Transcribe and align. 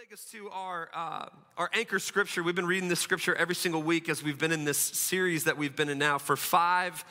take 0.00 0.14
us 0.14 0.24
to 0.24 0.48
our, 0.48 0.88
uh, 0.94 1.26
our 1.58 1.68
anchor 1.74 1.98
scripture. 1.98 2.42
We've 2.42 2.54
been 2.54 2.64
reading 2.64 2.88
this 2.88 3.00
scripture 3.00 3.34
every 3.34 3.54
single 3.54 3.82
week 3.82 4.08
as 4.08 4.22
we've 4.22 4.38
been 4.38 4.52
in 4.52 4.64
this 4.64 4.78
series 4.78 5.44
that 5.44 5.58
we've 5.58 5.76
been 5.76 5.90
in 5.90 5.98
now 5.98 6.16
for 6.16 6.36
five 6.36 7.04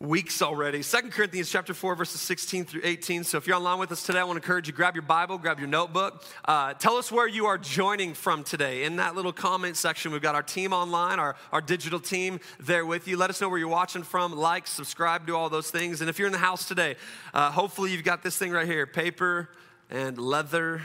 weeks 0.00 0.42
already. 0.42 0.82
Second 0.82 1.12
Corinthians 1.12 1.50
chapter 1.50 1.72
4, 1.72 1.94
verses 1.94 2.20
16 2.20 2.66
through 2.66 2.82
18. 2.84 3.24
So 3.24 3.38
if 3.38 3.46
you're 3.46 3.56
online 3.56 3.78
with 3.78 3.90
us 3.90 4.02
today, 4.02 4.18
I 4.18 4.24
want 4.24 4.36
to 4.36 4.42
encourage 4.42 4.66
you, 4.66 4.74
grab 4.74 4.94
your 4.94 5.02
Bible, 5.02 5.38
grab 5.38 5.60
your 5.60 5.68
notebook. 5.68 6.22
Uh, 6.44 6.74
tell 6.74 6.96
us 6.96 7.10
where 7.10 7.26
you 7.26 7.46
are 7.46 7.56
joining 7.56 8.12
from 8.12 8.44
today. 8.44 8.84
In 8.84 8.96
that 8.96 9.14
little 9.14 9.32
comment 9.32 9.78
section, 9.78 10.12
we've 10.12 10.20
got 10.20 10.34
our 10.34 10.42
team 10.42 10.74
online, 10.74 11.18
our, 11.18 11.36
our 11.52 11.62
digital 11.62 12.00
team 12.00 12.38
there 12.58 12.84
with 12.84 13.08
you. 13.08 13.16
Let 13.16 13.30
us 13.30 13.40
know 13.40 13.48
where 13.48 13.58
you're 13.58 13.68
watching 13.68 14.02
from. 14.02 14.36
Like, 14.36 14.66
subscribe, 14.66 15.26
do 15.26 15.34
all 15.34 15.48
those 15.48 15.70
things. 15.70 16.02
And 16.02 16.10
if 16.10 16.18
you're 16.18 16.28
in 16.28 16.32
the 16.32 16.38
house 16.38 16.68
today, 16.68 16.96
uh, 17.32 17.50
hopefully 17.50 17.92
you've 17.92 18.04
got 18.04 18.22
this 18.22 18.36
thing 18.36 18.52
right 18.52 18.66
here, 18.66 18.86
paper 18.86 19.48
and 19.88 20.18
leather 20.18 20.82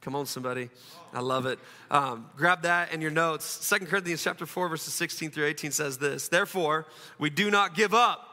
Come 0.00 0.14
on, 0.14 0.26
somebody. 0.26 0.70
I 1.12 1.20
love 1.20 1.46
it. 1.46 1.58
Um, 1.90 2.30
grab 2.36 2.62
that 2.62 2.92
in 2.92 3.00
your 3.00 3.10
notes. 3.10 3.44
Second 3.44 3.88
Corinthians 3.88 4.22
chapter 4.22 4.46
4, 4.46 4.68
verses 4.68 4.94
16 4.94 5.30
through 5.30 5.46
18 5.46 5.72
says 5.72 5.98
this. 5.98 6.28
Therefore, 6.28 6.86
we 7.18 7.30
do 7.30 7.50
not 7.50 7.74
give 7.74 7.94
up. 7.94 8.24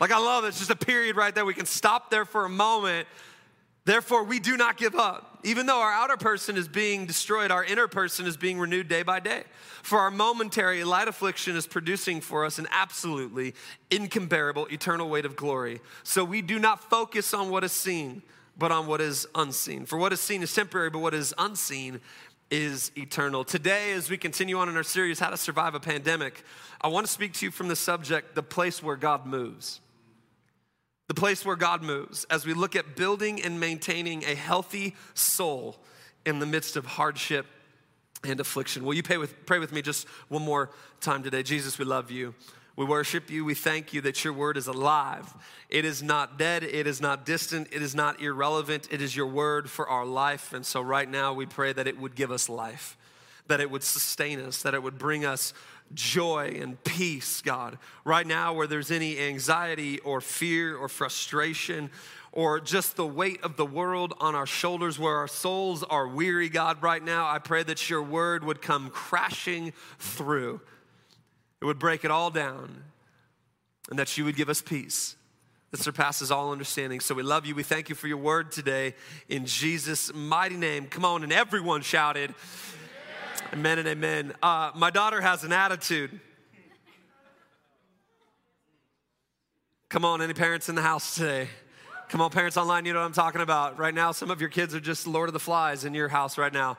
Like, 0.00 0.10
I 0.10 0.18
love 0.18 0.44
it. 0.44 0.48
It's 0.48 0.58
just 0.58 0.70
a 0.70 0.76
period 0.76 1.16
right 1.16 1.34
there. 1.34 1.44
We 1.44 1.54
can 1.54 1.66
stop 1.66 2.10
there 2.10 2.24
for 2.24 2.44
a 2.44 2.48
moment. 2.48 3.06
Therefore, 3.84 4.24
we 4.24 4.40
do 4.40 4.56
not 4.56 4.76
give 4.76 4.94
up. 4.94 5.38
Even 5.44 5.66
though 5.66 5.80
our 5.80 5.92
outer 5.92 6.16
person 6.16 6.56
is 6.56 6.68
being 6.68 7.06
destroyed, 7.06 7.50
our 7.50 7.64
inner 7.64 7.88
person 7.88 8.26
is 8.26 8.36
being 8.36 8.58
renewed 8.58 8.88
day 8.88 9.02
by 9.02 9.20
day. 9.20 9.44
For 9.82 9.98
our 9.98 10.10
momentary 10.10 10.84
light 10.84 11.08
affliction 11.08 11.56
is 11.56 11.66
producing 11.66 12.20
for 12.20 12.44
us 12.44 12.58
an 12.58 12.68
absolutely 12.70 13.54
incomparable 13.90 14.66
eternal 14.66 15.08
weight 15.08 15.24
of 15.24 15.34
glory. 15.34 15.80
So 16.04 16.24
we 16.24 16.42
do 16.42 16.58
not 16.58 16.88
focus 16.90 17.34
on 17.34 17.50
what 17.50 17.64
is 17.64 17.72
seen 17.72 18.22
but 18.56 18.70
on 18.72 18.86
what 18.86 19.00
is 19.00 19.26
unseen. 19.34 19.86
For 19.86 19.98
what 19.98 20.12
is 20.12 20.20
seen 20.20 20.42
is 20.42 20.54
temporary, 20.54 20.90
but 20.90 21.00
what 21.00 21.14
is 21.14 21.34
unseen 21.38 22.00
is 22.50 22.92
eternal. 22.96 23.44
Today, 23.44 23.92
as 23.92 24.10
we 24.10 24.18
continue 24.18 24.58
on 24.58 24.68
in 24.68 24.76
our 24.76 24.82
series, 24.82 25.18
How 25.18 25.30
to 25.30 25.36
Survive 25.36 25.74
a 25.74 25.80
Pandemic, 25.80 26.44
I 26.80 26.88
want 26.88 27.06
to 27.06 27.12
speak 27.12 27.32
to 27.34 27.46
you 27.46 27.50
from 27.50 27.68
the 27.68 27.76
subject, 27.76 28.34
the 28.34 28.42
place 28.42 28.82
where 28.82 28.96
God 28.96 29.24
moves. 29.24 29.80
The 31.08 31.14
place 31.14 31.44
where 31.44 31.56
God 31.56 31.82
moves, 31.82 32.24
as 32.30 32.46
we 32.46 32.54
look 32.54 32.76
at 32.76 32.94
building 32.94 33.42
and 33.42 33.58
maintaining 33.58 34.24
a 34.24 34.34
healthy 34.34 34.94
soul 35.14 35.76
in 36.26 36.38
the 36.38 36.46
midst 36.46 36.76
of 36.76 36.84
hardship 36.84 37.46
and 38.24 38.38
affliction. 38.38 38.84
Will 38.84 38.94
you 38.94 39.02
pray 39.02 39.16
with, 39.16 39.46
pray 39.46 39.58
with 39.58 39.72
me 39.72 39.82
just 39.82 40.06
one 40.28 40.42
more 40.42 40.70
time 41.00 41.22
today? 41.22 41.42
Jesus, 41.42 41.78
we 41.78 41.84
love 41.84 42.10
you. 42.10 42.34
We 42.74 42.86
worship 42.86 43.30
you. 43.30 43.44
We 43.44 43.54
thank 43.54 43.92
you 43.92 44.00
that 44.02 44.24
your 44.24 44.32
word 44.32 44.56
is 44.56 44.66
alive. 44.66 45.32
It 45.68 45.84
is 45.84 46.02
not 46.02 46.38
dead. 46.38 46.62
It 46.64 46.86
is 46.86 47.00
not 47.00 47.26
distant. 47.26 47.68
It 47.70 47.82
is 47.82 47.94
not 47.94 48.20
irrelevant. 48.22 48.88
It 48.90 49.02
is 49.02 49.14
your 49.14 49.26
word 49.26 49.68
for 49.68 49.88
our 49.88 50.06
life. 50.06 50.52
And 50.54 50.64
so, 50.64 50.80
right 50.80 51.08
now, 51.08 51.34
we 51.34 51.44
pray 51.44 51.72
that 51.72 51.86
it 51.86 51.98
would 51.98 52.14
give 52.14 52.30
us 52.30 52.48
life, 52.48 52.96
that 53.46 53.60
it 53.60 53.70
would 53.70 53.82
sustain 53.82 54.40
us, 54.40 54.62
that 54.62 54.72
it 54.72 54.82
would 54.82 54.96
bring 54.96 55.26
us 55.26 55.52
joy 55.92 56.56
and 56.58 56.82
peace, 56.82 57.42
God. 57.42 57.78
Right 58.04 58.26
now, 58.26 58.54
where 58.54 58.66
there's 58.66 58.90
any 58.90 59.18
anxiety 59.18 59.98
or 60.00 60.22
fear 60.22 60.74
or 60.74 60.88
frustration, 60.88 61.90
or 62.32 62.58
just 62.58 62.96
the 62.96 63.06
weight 63.06 63.42
of 63.42 63.58
the 63.58 63.66
world 63.66 64.14
on 64.18 64.34
our 64.34 64.46
shoulders 64.46 64.98
where 64.98 65.16
our 65.16 65.28
souls 65.28 65.82
are 65.82 66.08
weary, 66.08 66.48
God, 66.48 66.82
right 66.82 67.04
now, 67.04 67.28
I 67.28 67.38
pray 67.38 67.62
that 67.64 67.90
your 67.90 68.02
word 68.02 68.42
would 68.44 68.62
come 68.62 68.88
crashing 68.88 69.74
through 69.98 70.62
it 71.62 71.64
would 71.64 71.78
break 71.78 72.04
it 72.04 72.10
all 72.10 72.28
down, 72.28 72.82
and 73.88 73.96
that 73.96 74.18
you 74.18 74.24
would 74.24 74.34
give 74.34 74.48
us 74.48 74.60
peace 74.60 75.14
that 75.70 75.78
surpasses 75.78 76.32
all 76.32 76.50
understanding. 76.50 76.98
So 76.98 77.14
we 77.14 77.22
love 77.22 77.46
you. 77.46 77.54
We 77.54 77.62
thank 77.62 77.88
you 77.88 77.94
for 77.94 78.08
your 78.08 78.16
word 78.16 78.50
today 78.50 78.96
in 79.28 79.46
Jesus' 79.46 80.12
mighty 80.12 80.56
name. 80.56 80.88
Come 80.88 81.04
on, 81.04 81.22
and 81.22 81.32
everyone 81.32 81.82
shouted, 81.82 82.34
Amen, 83.52 83.78
amen 83.78 83.78
and 83.78 83.88
amen. 83.88 84.32
Uh, 84.42 84.72
my 84.74 84.90
daughter 84.90 85.20
has 85.20 85.44
an 85.44 85.52
attitude. 85.52 86.18
Come 89.88 90.04
on, 90.04 90.20
any 90.20 90.34
parents 90.34 90.68
in 90.68 90.74
the 90.74 90.82
house 90.82 91.14
today? 91.14 91.46
Come 92.08 92.20
on, 92.20 92.30
parents 92.30 92.56
online, 92.56 92.86
you 92.86 92.92
know 92.92 92.98
what 92.98 93.06
I'm 93.06 93.12
talking 93.12 93.40
about. 93.40 93.78
Right 93.78 93.94
now, 93.94 94.10
some 94.10 94.32
of 94.32 94.40
your 94.40 94.50
kids 94.50 94.74
are 94.74 94.80
just 94.80 95.06
Lord 95.06 95.28
of 95.28 95.32
the 95.32 95.38
Flies 95.38 95.84
in 95.84 95.94
your 95.94 96.08
house 96.08 96.36
right 96.38 96.52
now. 96.52 96.76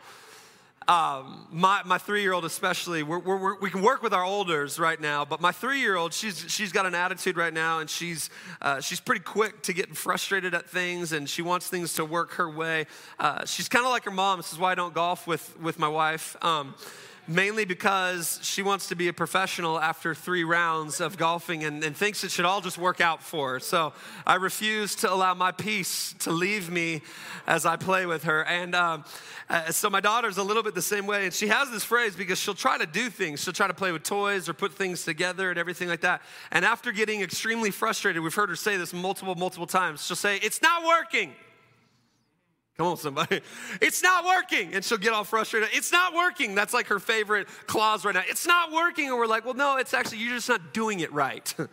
Um, 0.87 1.47
my, 1.49 1.81
my 1.85 1.97
three-year-old 1.97 2.43
especially 2.43 3.03
we're, 3.03 3.19
we're, 3.19 3.57
we 3.59 3.69
can 3.69 3.81
work 3.81 4.01
with 4.01 4.13
our 4.13 4.23
olders 4.23 4.79
right 4.79 4.99
now 4.99 5.23
but 5.23 5.39
my 5.39 5.51
three-year-old 5.51 6.13
she's, 6.13 6.43
she's 6.49 6.73
got 6.73 6.85
an 6.85 6.93
attitude 6.93 7.37
right 7.37 7.53
now 7.53 7.79
and 7.79 7.89
she's, 7.89 8.29
uh, 8.61 8.81
she's 8.81 8.99
pretty 8.99 9.21
quick 9.21 9.61
to 9.63 9.71
get 9.71 9.95
frustrated 9.95 10.53
at 10.53 10.69
things 10.69 11.13
and 11.13 11.29
she 11.29 11.41
wants 11.41 11.69
things 11.69 11.93
to 11.93 12.03
work 12.03 12.33
her 12.33 12.49
way. 12.49 12.85
Uh, 13.17 13.45
she's 13.45 13.69
kind 13.69 13.85
of 13.85 13.91
like 13.91 14.03
her 14.03 14.11
mom 14.11 14.39
this 14.39 14.51
is 14.51 14.59
why 14.59 14.71
i 14.71 14.75
don't 14.75 14.93
golf 14.93 15.25
with, 15.25 15.57
with 15.59 15.79
my 15.79 15.87
wife. 15.87 16.35
Um, 16.43 16.75
mainly 17.27 17.65
because 17.65 18.39
she 18.41 18.61
wants 18.61 18.89
to 18.89 18.95
be 18.95 19.07
a 19.07 19.13
professional 19.13 19.79
after 19.79 20.13
three 20.13 20.43
rounds 20.43 20.99
of 20.99 21.17
golfing 21.17 21.63
and, 21.63 21.83
and, 21.83 21.95
thinks 21.95 22.23
it 22.23 22.31
should 22.31 22.45
all 22.45 22.59
just 22.59 22.77
work 22.77 22.99
out 22.99 23.23
for 23.23 23.53
her. 23.53 23.59
So 23.59 23.93
I 24.25 24.35
refuse 24.35 24.95
to 24.95 25.11
allow 25.11 25.33
my 25.33 25.51
peace 25.51 26.13
to 26.19 26.31
leave 26.31 26.69
me 26.69 27.01
as 27.47 27.65
I 27.65 27.77
play 27.77 28.05
with 28.05 28.23
her. 28.23 28.43
And 28.43 28.75
um, 28.75 29.05
uh, 29.49 29.71
so 29.71 29.89
my 29.89 30.01
daughter's 30.01 30.37
a 30.37 30.43
little 30.43 30.63
bit 30.63 30.75
the 30.75 30.81
same 30.81 31.05
way. 31.05 31.25
And 31.25 31.33
she 31.33 31.47
has 31.47 31.69
this 31.71 31.83
phrase 31.83 32.15
because 32.15 32.39
she'll 32.39 32.53
try 32.53 32.77
to 32.77 32.85
do 32.85 33.09
things. 33.09 33.41
She'll 33.41 33.53
try 33.53 33.67
to 33.67 33.73
play 33.73 33.91
with 33.91 34.03
toys 34.03 34.49
or 34.49 34.53
put 34.53 34.73
things 34.73 35.05
together 35.05 35.49
and 35.49 35.57
everything 35.57 35.87
like 35.87 36.01
that. 36.01 36.21
And 36.51 36.65
after 36.65 36.91
getting 36.91 37.21
extremely 37.21 37.71
frustrated, 37.71 38.21
we've 38.21 38.35
heard 38.35 38.49
her 38.49 38.55
say 38.55 38.77
this 38.77 38.93
multiple, 38.93 39.35
multiple 39.35 39.67
times, 39.67 40.05
she'll 40.05 40.15
say, 40.15 40.37
It's 40.37 40.61
not 40.61 40.85
working. 40.85 41.33
Come 42.77 42.87
on, 42.87 42.97
somebody. 42.97 43.41
It's 43.81 44.01
not 44.01 44.25
working. 44.25 44.73
And 44.73 44.83
she'll 44.83 44.97
get 44.97 45.13
all 45.13 45.23
frustrated. 45.23 45.69
It's 45.73 45.91
not 45.91 46.13
working. 46.13 46.55
That's 46.55 46.73
like 46.73 46.87
her 46.87 46.99
favorite 46.99 47.47
clause 47.67 48.03
right 48.03 48.15
now. 48.15 48.23
It's 48.27 48.47
not 48.47 48.71
working. 48.71 49.09
And 49.09 49.17
we're 49.17 49.27
like, 49.27 49.45
well, 49.45 49.53
no, 49.53 49.77
it's 49.77 49.93
actually, 49.93 50.19
you're 50.19 50.35
just 50.35 50.49
not 50.49 50.73
doing 50.73 50.99
it 50.99 51.11
right. 51.13 51.53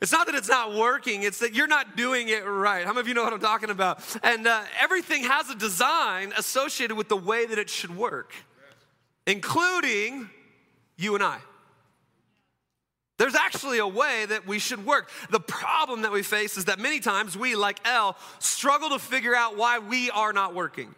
It's 0.00 0.12
not 0.12 0.26
that 0.26 0.36
it's 0.36 0.48
not 0.48 0.76
working, 0.76 1.24
it's 1.24 1.40
that 1.40 1.54
you're 1.54 1.66
not 1.66 1.96
doing 1.96 2.28
it 2.28 2.46
right. 2.46 2.86
How 2.86 2.92
many 2.92 3.00
of 3.00 3.08
you 3.08 3.14
know 3.14 3.24
what 3.24 3.32
I'm 3.32 3.40
talking 3.40 3.70
about? 3.70 4.00
And 4.22 4.46
uh, 4.46 4.62
everything 4.80 5.24
has 5.24 5.50
a 5.50 5.56
design 5.56 6.32
associated 6.36 6.96
with 6.96 7.08
the 7.08 7.16
way 7.16 7.46
that 7.46 7.58
it 7.58 7.68
should 7.68 7.96
work, 7.96 8.32
including 9.26 10.30
you 10.96 11.16
and 11.16 11.24
I. 11.24 11.38
There's 13.18 13.34
actually 13.34 13.78
a 13.78 13.86
way 13.86 14.26
that 14.26 14.46
we 14.46 14.60
should 14.60 14.86
work. 14.86 15.10
The 15.30 15.40
problem 15.40 16.02
that 16.02 16.12
we 16.12 16.22
face 16.22 16.56
is 16.56 16.66
that 16.66 16.78
many 16.78 17.00
times 17.00 17.36
we, 17.36 17.56
like 17.56 17.80
Elle, 17.84 18.16
struggle 18.38 18.90
to 18.90 18.98
figure 19.00 19.34
out 19.34 19.56
why 19.56 19.80
we 19.80 20.10
are 20.10 20.32
not 20.32 20.54
working. 20.54 20.94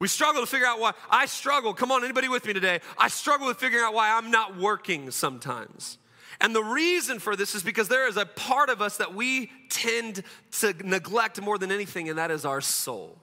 We 0.00 0.08
struggle 0.08 0.42
to 0.42 0.46
figure 0.46 0.66
out 0.66 0.80
why. 0.80 0.92
I 1.10 1.24
struggle, 1.24 1.72
come 1.72 1.90
on, 1.90 2.04
anybody 2.04 2.28
with 2.28 2.44
me 2.44 2.52
today? 2.52 2.80
I 2.98 3.08
struggle 3.08 3.46
with 3.46 3.56
figuring 3.56 3.82
out 3.82 3.94
why 3.94 4.12
I'm 4.12 4.30
not 4.30 4.58
working 4.58 5.10
sometimes. 5.10 5.96
And 6.42 6.54
the 6.54 6.62
reason 6.62 7.18
for 7.18 7.36
this 7.36 7.54
is 7.54 7.62
because 7.62 7.88
there 7.88 8.06
is 8.06 8.18
a 8.18 8.26
part 8.26 8.68
of 8.68 8.82
us 8.82 8.98
that 8.98 9.14
we 9.14 9.50
tend 9.70 10.22
to 10.60 10.74
neglect 10.84 11.40
more 11.40 11.56
than 11.56 11.72
anything, 11.72 12.10
and 12.10 12.18
that 12.18 12.30
is 12.30 12.44
our 12.44 12.60
soul. 12.60 13.16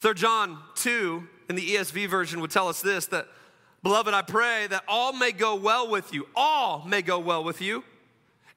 Third 0.00 0.18
John 0.18 0.58
2 0.74 1.26
in 1.48 1.56
the 1.56 1.74
ESV 1.74 2.06
version 2.08 2.42
would 2.42 2.50
tell 2.50 2.68
us 2.68 2.82
this 2.82 3.06
that 3.06 3.28
Beloved, 3.82 4.12
I 4.12 4.22
pray 4.22 4.66
that 4.68 4.84
all 4.88 5.12
may 5.12 5.32
go 5.32 5.54
well 5.54 5.88
with 5.88 6.12
you, 6.12 6.26
all 6.34 6.84
may 6.86 7.02
go 7.02 7.18
well 7.18 7.44
with 7.44 7.60
you, 7.60 7.84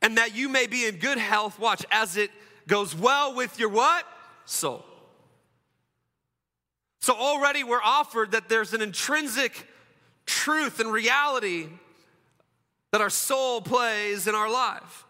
and 0.02 0.18
that 0.18 0.36
you 0.36 0.50
may 0.50 0.68
be 0.68 0.86
in 0.86 0.98
good 0.98 1.18
health, 1.18 1.60
watch, 1.60 1.86
as 1.92 2.18
it 2.18 2.32
goes 2.68 2.96
well 2.96 3.36
with 3.36 3.60
your 3.60 3.70
what? 3.70 4.06
Soul. 4.46 4.84
So 7.02 7.16
already 7.16 7.64
we're 7.64 7.82
offered 7.84 8.32
that 8.32 8.50
there's 8.50 8.74
an 8.74 8.82
intrinsic 8.82 9.68
truth 10.26 10.80
and 10.80 10.92
reality 10.92 11.68
that 12.92 13.02
our 13.02 13.10
soul 13.10 13.62
plays 13.62 14.28
in 14.28 14.36
our 14.36 14.52
life. 14.52 15.06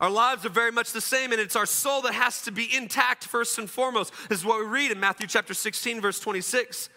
Our 0.00 0.10
lives 0.10 0.44
are 0.44 0.50
very 0.50 0.72
much 0.72 0.92
the 0.92 1.00
same, 1.00 1.32
and 1.32 1.40
it's 1.40 1.56
our 1.56 1.66
soul 1.66 2.02
that 2.02 2.14
has 2.14 2.42
to 2.42 2.50
be 2.50 2.74
intact 2.74 3.24
first 3.24 3.58
and 3.58 3.70
foremost. 3.70 4.12
This 4.28 4.40
is 4.40 4.44
what 4.44 4.58
we 4.58 4.66
read 4.66 4.90
in 4.90 5.00
Matthew 5.00 5.26
chapter 5.26 5.54
16, 5.54 6.00
verse 6.00 6.18
26. 6.18 6.88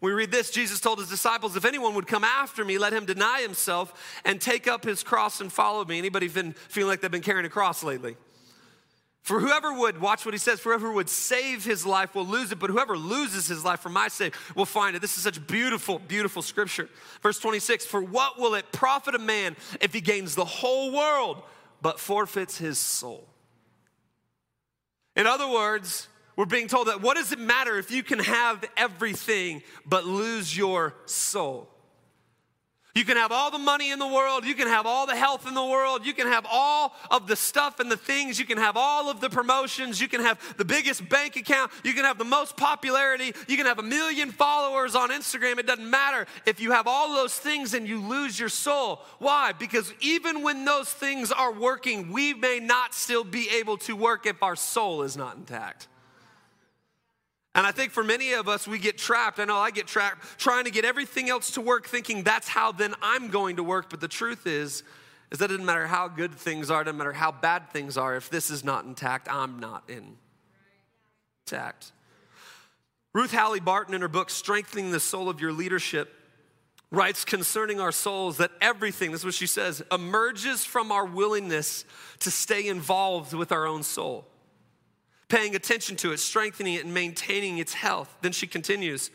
We 0.00 0.12
read 0.12 0.30
this 0.30 0.50
Jesus 0.50 0.80
told 0.80 0.98
his 0.98 1.08
disciples, 1.08 1.56
If 1.56 1.64
anyone 1.64 1.94
would 1.94 2.06
come 2.06 2.24
after 2.24 2.64
me, 2.64 2.78
let 2.78 2.92
him 2.92 3.06
deny 3.06 3.40
himself 3.40 4.20
and 4.24 4.40
take 4.40 4.68
up 4.68 4.84
his 4.84 5.02
cross 5.02 5.40
and 5.40 5.52
follow 5.52 5.84
me. 5.84 5.98
Anybody 5.98 6.28
been 6.28 6.52
feeling 6.52 6.90
like 6.90 7.00
they've 7.00 7.10
been 7.10 7.22
carrying 7.22 7.46
a 7.46 7.50
cross 7.50 7.82
lately? 7.82 8.16
For 9.26 9.40
whoever 9.40 9.72
would, 9.72 10.00
watch 10.00 10.24
what 10.24 10.34
he 10.34 10.38
says, 10.38 10.60
for 10.60 10.68
whoever 10.68 10.92
would 10.92 11.08
save 11.08 11.64
his 11.64 11.84
life 11.84 12.14
will 12.14 12.26
lose 12.26 12.52
it, 12.52 12.60
but 12.60 12.70
whoever 12.70 12.96
loses 12.96 13.48
his 13.48 13.64
life 13.64 13.80
for 13.80 13.88
my 13.88 14.06
sake 14.06 14.36
will 14.54 14.64
find 14.66 14.94
it. 14.94 15.02
This 15.02 15.16
is 15.16 15.24
such 15.24 15.44
beautiful, 15.48 15.98
beautiful 15.98 16.42
scripture. 16.42 16.88
Verse 17.22 17.40
26 17.40 17.86
For 17.86 18.00
what 18.00 18.38
will 18.38 18.54
it 18.54 18.70
profit 18.70 19.16
a 19.16 19.18
man 19.18 19.56
if 19.80 19.92
he 19.92 20.00
gains 20.00 20.36
the 20.36 20.44
whole 20.44 20.92
world 20.92 21.42
but 21.82 21.98
forfeits 21.98 22.58
his 22.58 22.78
soul? 22.78 23.26
In 25.16 25.26
other 25.26 25.48
words, 25.48 26.06
we're 26.36 26.44
being 26.46 26.68
told 26.68 26.88
that 26.88 27.00
what 27.00 27.16
does 27.16 27.32
it 27.32 27.38
matter 27.38 27.78
if 27.78 27.90
you 27.90 28.02
can 28.02 28.18
have 28.18 28.64
everything 28.76 29.62
but 29.86 30.04
lose 30.04 30.56
your 30.56 30.94
soul? 31.06 31.70
You 32.96 33.04
can 33.04 33.18
have 33.18 33.30
all 33.30 33.50
the 33.50 33.58
money 33.58 33.90
in 33.90 33.98
the 33.98 34.06
world. 34.06 34.46
You 34.46 34.54
can 34.54 34.68
have 34.68 34.86
all 34.86 35.06
the 35.06 35.14
health 35.14 35.46
in 35.46 35.52
the 35.52 35.62
world. 35.62 36.06
You 36.06 36.14
can 36.14 36.28
have 36.28 36.46
all 36.50 36.94
of 37.10 37.26
the 37.26 37.36
stuff 37.36 37.78
and 37.78 37.92
the 37.92 37.96
things. 37.98 38.38
You 38.38 38.46
can 38.46 38.56
have 38.56 38.74
all 38.74 39.10
of 39.10 39.20
the 39.20 39.28
promotions. 39.28 40.00
You 40.00 40.08
can 40.08 40.22
have 40.22 40.40
the 40.56 40.64
biggest 40.64 41.06
bank 41.06 41.36
account. 41.36 41.72
You 41.84 41.92
can 41.92 42.04
have 42.04 42.16
the 42.16 42.24
most 42.24 42.56
popularity. 42.56 43.34
You 43.48 43.58
can 43.58 43.66
have 43.66 43.78
a 43.78 43.82
million 43.82 44.30
followers 44.30 44.94
on 44.94 45.10
Instagram. 45.10 45.58
It 45.58 45.66
doesn't 45.66 45.90
matter 45.90 46.26
if 46.46 46.58
you 46.58 46.72
have 46.72 46.86
all 46.86 47.14
those 47.14 47.34
things 47.38 47.74
and 47.74 47.86
you 47.86 48.00
lose 48.00 48.40
your 48.40 48.48
soul. 48.48 49.02
Why? 49.18 49.52
Because 49.52 49.92
even 50.00 50.42
when 50.42 50.64
those 50.64 50.88
things 50.88 51.30
are 51.30 51.52
working, 51.52 52.12
we 52.12 52.32
may 52.32 52.60
not 52.60 52.94
still 52.94 53.24
be 53.24 53.50
able 53.58 53.76
to 53.78 53.94
work 53.94 54.24
if 54.24 54.42
our 54.42 54.56
soul 54.56 55.02
is 55.02 55.18
not 55.18 55.36
intact. 55.36 55.86
And 57.56 57.66
I 57.66 57.72
think 57.72 57.90
for 57.90 58.04
many 58.04 58.34
of 58.34 58.48
us, 58.48 58.68
we 58.68 58.78
get 58.78 58.98
trapped. 58.98 59.40
I 59.40 59.46
know 59.46 59.56
I 59.56 59.70
get 59.70 59.86
trapped 59.86 60.38
trying 60.38 60.64
to 60.64 60.70
get 60.70 60.84
everything 60.84 61.30
else 61.30 61.52
to 61.52 61.62
work, 61.62 61.86
thinking 61.86 62.22
that's 62.22 62.48
how 62.48 62.70
then 62.70 62.94
I'm 63.00 63.28
going 63.28 63.56
to 63.56 63.62
work. 63.62 63.88
But 63.88 64.02
the 64.02 64.08
truth 64.08 64.46
is, 64.46 64.82
is 65.30 65.38
that 65.38 65.46
it 65.46 65.54
doesn't 65.54 65.64
matter 65.64 65.86
how 65.86 66.06
good 66.06 66.34
things 66.34 66.70
are, 66.70 66.82
it 66.82 66.84
doesn't 66.84 66.98
matter 66.98 67.14
how 67.14 67.32
bad 67.32 67.70
things 67.70 67.96
are. 67.96 68.14
If 68.14 68.28
this 68.28 68.50
is 68.50 68.62
not 68.62 68.84
intact, 68.84 69.26
I'm 69.30 69.58
not 69.58 69.90
intact. 71.48 71.92
Ruth 73.14 73.32
Haley 73.32 73.60
Barton, 73.60 73.94
in 73.94 74.02
her 74.02 74.08
book, 74.08 74.28
Strengthening 74.28 74.90
the 74.90 75.00
Soul 75.00 75.30
of 75.30 75.40
Your 75.40 75.54
Leadership, 75.54 76.12
writes 76.90 77.24
concerning 77.24 77.80
our 77.80 77.90
souls 77.90 78.36
that 78.36 78.50
everything, 78.60 79.12
this 79.12 79.22
is 79.22 79.24
what 79.24 79.32
she 79.32 79.46
says, 79.46 79.82
emerges 79.90 80.62
from 80.62 80.92
our 80.92 81.06
willingness 81.06 81.86
to 82.20 82.30
stay 82.30 82.68
involved 82.68 83.32
with 83.32 83.50
our 83.50 83.66
own 83.66 83.82
soul 83.82 84.26
paying 85.28 85.54
attention 85.54 85.96
to 85.96 86.12
it, 86.12 86.18
strengthening 86.18 86.74
it, 86.74 86.84
and 86.84 86.94
maintaining 86.94 87.58
its 87.58 87.74
health. 87.74 88.16
Then 88.22 88.32
she 88.32 88.46
continues 88.46 89.10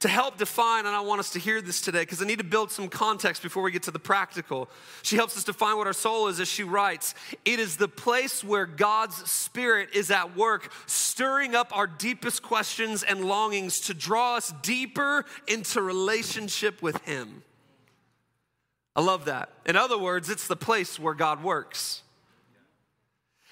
to 0.00 0.08
help 0.08 0.38
define, 0.38 0.86
and 0.86 0.96
I 0.96 1.00
want 1.00 1.20
us 1.20 1.30
to 1.30 1.38
hear 1.38 1.60
this 1.60 1.82
today 1.82 2.00
because 2.00 2.22
I 2.22 2.24
need 2.24 2.38
to 2.38 2.44
build 2.44 2.70
some 2.70 2.88
context 2.88 3.42
before 3.42 3.62
we 3.62 3.70
get 3.70 3.82
to 3.82 3.90
the 3.90 3.98
practical. 3.98 4.70
She 5.02 5.16
helps 5.16 5.36
us 5.36 5.44
define 5.44 5.76
what 5.76 5.86
our 5.86 5.92
soul 5.92 6.28
is 6.28 6.40
as 6.40 6.48
she 6.48 6.62
writes 6.62 7.14
It 7.44 7.60
is 7.60 7.76
the 7.76 7.88
place 7.88 8.42
where 8.42 8.64
God's 8.64 9.16
Spirit 9.30 9.90
is 9.94 10.10
at 10.10 10.34
work, 10.36 10.72
stirring 10.86 11.54
up 11.54 11.76
our 11.76 11.86
deepest 11.86 12.42
questions 12.42 13.02
and 13.02 13.26
longings 13.26 13.80
to 13.80 13.94
draw 13.94 14.36
us 14.36 14.54
deeper 14.62 15.26
into 15.46 15.82
relationship 15.82 16.80
with 16.80 16.96
Him. 17.04 17.42
I 18.96 19.02
love 19.02 19.26
that. 19.26 19.50
In 19.66 19.76
other 19.76 19.98
words, 19.98 20.30
it's 20.30 20.46
the 20.46 20.56
place 20.56 20.98
where 20.98 21.14
God 21.14 21.44
works. 21.44 22.02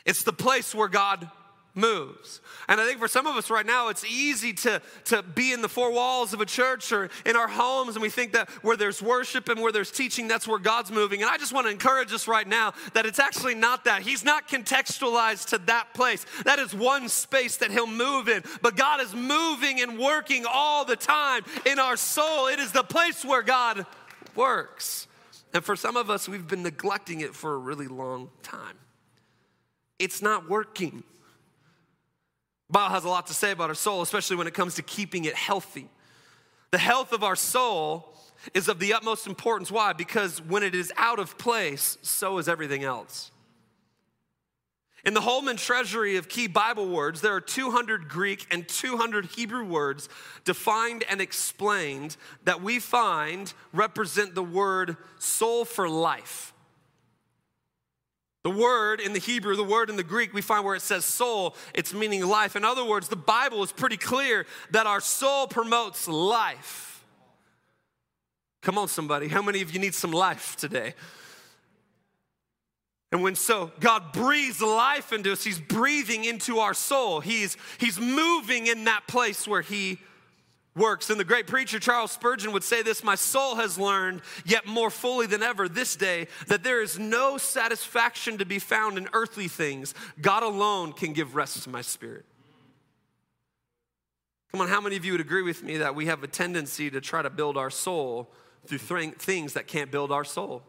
It's 0.06 0.22
the 0.22 0.32
place 0.32 0.75
where 0.75 0.88
God 0.88 1.31
moves. 1.79 2.41
And 2.69 2.81
I 2.81 2.87
think 2.87 2.99
for 2.99 3.09
some 3.09 3.27
of 3.27 3.37
us 3.37 3.49
right 3.49 3.65
now, 3.65 3.89
it's 3.89 4.05
easy 4.05 4.53
to, 4.53 4.83
to 5.07 5.23
be 5.23 5.53
in 5.53 5.63
the 5.63 5.69
four 5.69 5.91
walls 5.93 6.35
of 6.35 6.41
a 6.41 6.47
church 6.47 6.93
or 6.93 7.09
in 7.25 7.37
our 7.37 7.49
homes, 7.49 7.95
and 7.95 8.03
we 8.03 8.11
think 8.11 8.33
that 8.33 8.51
where 8.63 8.77
there's 8.77 9.01
worship 9.01 9.49
and 9.49 9.61
where 9.61 9.73
there's 9.73 9.91
teaching, 9.91 10.29
that's 10.29 10.47
where 10.47 10.59
God's 10.59 10.91
moving. 10.91 11.23
And 11.23 11.31
I 11.31 11.39
just 11.39 11.53
want 11.53 11.67
to 11.67 11.71
encourage 11.71 12.13
us 12.13 12.29
right 12.29 12.47
now 12.47 12.75
that 12.93 13.07
it's 13.07 13.19
actually 13.19 13.55
not 13.55 13.85
that. 13.85 14.03
He's 14.03 14.25
not 14.25 14.49
contextualized 14.49 15.47
to 15.51 15.59
that 15.67 15.95
place. 15.95 16.27
That 16.45 16.59
is 16.59 16.75
one 16.75 17.09
space 17.09 17.57
that 17.59 17.71
He'll 17.71 17.87
move 17.87 18.29
in. 18.29 18.43
But 18.61 18.77
God 18.77 19.01
is 19.01 19.15
moving 19.15 19.81
and 19.81 19.99
working 19.99 20.45
all 20.47 20.85
the 20.85 20.97
time 20.97 21.45
in 21.65 21.79
our 21.79 21.97
soul. 21.97 22.49
It 22.49 22.59
is 22.59 22.73
the 22.73 22.83
place 22.83 23.25
where 23.25 23.43
God 23.43 23.87
works. 24.35 25.07
And 25.55 25.65
for 25.65 25.77
some 25.77 25.97
of 25.97 26.11
us, 26.11 26.29
we've 26.29 26.47
been 26.47 26.63
neglecting 26.63 27.21
it 27.21 27.35
for 27.35 27.55
a 27.55 27.59
really 27.59 27.89
long 27.89 28.31
time. 28.43 28.77
It's 29.99 30.23
not 30.23 30.49
working. 30.49 31.03
Bible 32.70 32.94
has 32.94 33.05
a 33.05 33.09
lot 33.09 33.26
to 33.29 33.35
say 33.35 33.53
about 33.53 33.70
our 33.70 33.75
soul, 33.75 34.03
especially 34.03 34.37
when 34.37 34.47
it 34.47 34.55
comes 34.55 34.75
to 34.75 34.82
keeping 34.82 35.25
it 35.25 35.35
healthy. 35.35 35.88
The 36.70 36.79
health 36.79 37.12
of 37.12 37.25
our 37.25 37.37
soul 37.37 38.15
is 38.53 38.69
of 38.69 38.79
the 38.79 38.93
utmost 38.93 39.26
importance. 39.26 39.70
Why? 39.70 39.94
Because 39.94 40.43
when 40.43 40.62
it 40.62 40.75
is 40.75 40.93
out 40.97 41.19
of 41.19 41.38
place, 41.38 41.97
so 42.03 42.38
is 42.38 42.49
everything 42.49 42.85
else. 42.85 43.31
In 45.05 45.15
the 45.15 45.20
Holman 45.23 45.56
Treasury 45.56 46.17
of 46.17 46.29
Key 46.29 46.49
Bible 46.49 46.88
Words, 46.88 47.20
there 47.23 47.35
are 47.35 47.41
200 47.41 48.09
Greek 48.09 48.47
and 48.50 48.69
200 48.69 49.26
Hebrew 49.26 49.65
words 49.65 50.09
defined 50.44 51.05
and 51.09 51.20
explained 51.20 52.17
that 52.44 52.62
we 52.62 52.79
find 52.79 53.53
represent 53.73 54.35
the 54.35 54.43
word 54.43 54.97
soul 55.19 55.65
for 55.65 55.88
life. 55.88 56.53
The 58.44 58.50
word 58.50 59.00
in 59.00 59.12
the 59.12 59.19
Hebrew, 59.19 59.56
the 59.56 59.64
word 59.64 59.90
in 59.90 59.96
the 59.96 60.05
Greek, 60.05 60.32
we 60.32 60.43
find 60.43 60.64
where 60.64 60.76
it 60.76 60.82
says 60.82 61.05
soul, 61.05 61.56
it's 61.75 61.93
meaning 61.93 62.25
life. 62.25 62.55
In 62.55 62.64
other 62.64 62.85
words, 62.85 63.08
the 63.08 63.17
Bible 63.17 63.62
is 63.62 63.73
pretty 63.73 63.96
clear 63.96 64.46
that 64.70 64.87
our 64.87 65.00
soul 65.00 65.46
promotes 65.49 66.06
life. 66.06 67.05
Come 68.62 68.79
on, 68.79 68.88
somebody. 68.88 69.29
How 69.29 69.43
many 69.43 69.61
of 69.61 69.73
you 69.73 69.81
need 69.81 69.94
some 69.94 70.12
life 70.12 70.56
today? 70.56 70.94
And 73.11 73.23
when 73.23 73.35
so 73.35 73.73
God 73.81 74.12
breathes 74.12 74.61
life 74.61 75.12
into 75.12 75.32
us, 75.32 75.43
He's 75.43 75.58
breathing 75.58 76.25
into 76.25 76.58
our 76.58 76.75
soul. 76.75 77.20
He's, 77.20 77.56
he's 77.79 77.99
moving 77.99 78.67
in 78.67 78.84
that 78.84 79.06
place 79.06 79.49
where 79.49 79.62
He 79.62 79.99
works. 80.76 81.11
And 81.11 81.19
the 81.19 81.25
great 81.25 81.47
preacher 81.47 81.79
Charles 81.79 82.12
Spurgeon 82.12 82.53
would 82.53 82.65
say 82.65 82.82
this 82.82 83.05
My 83.05 83.15
soul 83.15 83.56
has 83.56 83.79
learned, 83.79 84.23
yet 84.44 84.67
more 84.67 84.91
fully 84.91 85.26
than 85.26 85.43
ever 85.43 85.69
this 85.69 85.97
day, 85.97 86.29
that 86.47 86.62
there 86.62 86.81
is 86.81 86.99
no 86.99 87.38
satisfaction 87.38 88.38
to 88.38 88.47
be 88.47 88.59
found 88.59 88.99
in 88.99 89.09
earthly 89.12 89.49
things. 89.49 89.94
God 90.20 90.43
alone 90.43 90.93
can 90.93 91.12
give 91.12 91.35
rest 91.35 91.62
to 91.65 91.70
my 91.70 91.82
spirit. 91.82 92.25
Come 94.53 94.62
on, 94.62 94.69
how 94.69 94.81
many 94.81 94.97
of 94.97 95.05
you 95.05 95.12
would 95.12 95.20
agree 95.20 95.43
with 95.43 95.62
me 95.62 95.76
that 95.79 95.94
we 95.94 96.06
have 96.06 96.23
a 96.23 96.26
tendency 96.26 96.91
to 96.91 97.00
try 97.00 97.20
to 97.20 97.29
build 97.29 97.59
our 97.59 97.70
soul 97.70 98.32
through 98.67 98.79
things 98.79 99.53
that 99.53 99.67
can't 99.67 99.91
build 99.91 100.11
our 100.11 100.25
soul? 100.25 100.62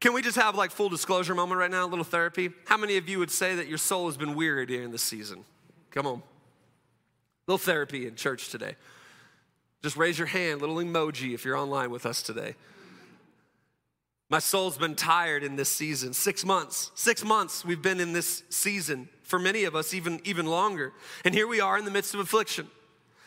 Can 0.00 0.12
we 0.12 0.20
just 0.20 0.36
have 0.36 0.56
like 0.56 0.72
full 0.72 0.88
disclosure 0.88 1.34
moment 1.34 1.60
right 1.60 1.70
now, 1.70 1.86
a 1.86 1.86
little 1.86 2.04
therapy? 2.04 2.50
How 2.66 2.76
many 2.76 2.96
of 2.96 3.08
you 3.08 3.20
would 3.20 3.30
say 3.30 3.54
that 3.54 3.68
your 3.68 3.78
soul 3.78 4.06
has 4.06 4.16
been 4.16 4.34
weary 4.34 4.66
during 4.66 4.90
this 4.90 5.02
season? 5.02 5.44
Come 5.92 6.06
on. 6.06 6.22
Little 7.52 7.66
therapy 7.66 8.06
in 8.06 8.14
church 8.14 8.48
today. 8.48 8.76
Just 9.82 9.98
raise 9.98 10.18
your 10.18 10.26
hand, 10.26 10.62
little 10.62 10.76
emoji 10.76 11.34
if 11.34 11.44
you're 11.44 11.58
online 11.58 11.90
with 11.90 12.06
us 12.06 12.22
today. 12.22 12.54
My 14.30 14.38
soul's 14.38 14.78
been 14.78 14.94
tired 14.94 15.44
in 15.44 15.56
this 15.56 15.68
season. 15.68 16.14
Six 16.14 16.46
months, 16.46 16.90
six 16.94 17.22
months 17.22 17.62
we've 17.62 17.82
been 17.82 18.00
in 18.00 18.14
this 18.14 18.42
season. 18.48 19.10
For 19.22 19.38
many 19.38 19.64
of 19.64 19.76
us, 19.76 19.92
even, 19.92 20.22
even 20.24 20.46
longer. 20.46 20.94
And 21.26 21.34
here 21.34 21.46
we 21.46 21.60
are 21.60 21.76
in 21.76 21.84
the 21.84 21.90
midst 21.90 22.14
of 22.14 22.20
affliction 22.20 22.70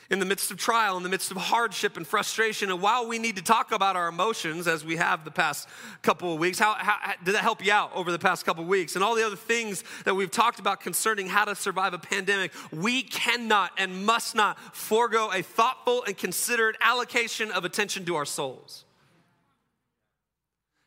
in 0.10 0.20
the 0.20 0.26
midst 0.26 0.52
of 0.52 0.58
trial, 0.58 0.98
in 0.98 1.04
the 1.04 1.10
midst 1.10 1.32
of 1.32 1.38
hardship 1.38 1.98
and 1.98 2.06
frustration. 2.06 2.70
And 2.70 2.82
while 2.82 3.08
we 3.08 3.18
need 3.18 3.36
to 3.38 3.42
talk 3.42 3.72
about 3.72 3.96
our 3.96 4.08
emotions, 4.08 4.68
as 4.68 4.86
we 4.86 4.98
have 4.98 5.26
the 5.26 5.32
past 5.32 5.68
couple 6.04 6.34
of 6.34 6.40
weeks, 6.40 6.60
how, 6.60 6.74
how, 6.74 7.14
did 7.24 7.34
that 7.34 7.42
help 7.42 7.66
you 7.66 7.72
out 7.72 7.92
over 7.96 8.12
the 8.12 8.20
past 8.20 8.46
couple 8.46 8.64
of 8.64 8.70
weeks? 8.70 8.96
And 8.96 9.04
all 9.04 9.16
the 9.16 9.26
other 9.26 9.36
things 9.36 9.84
that 10.04 10.14
we've 10.14 10.30
talked 10.30 10.60
about 10.60 10.80
concerning 10.80 11.28
how 11.28 11.46
to 11.46 11.56
survive 11.56 11.94
a 11.94 11.98
pandemic, 11.98 12.52
we 12.72 13.02
cannot 13.02 13.72
and 13.78 14.06
must 14.06 14.36
not 14.36 14.60
forego 14.76 15.32
a 15.34 15.42
thoughtful 15.42 16.04
and 16.04 16.16
considered 16.16 16.78
allocation 16.82 17.52
of 17.52 17.66
attention 17.66 18.06
to 18.06 18.16
our 18.16 18.26
souls. 18.26 18.86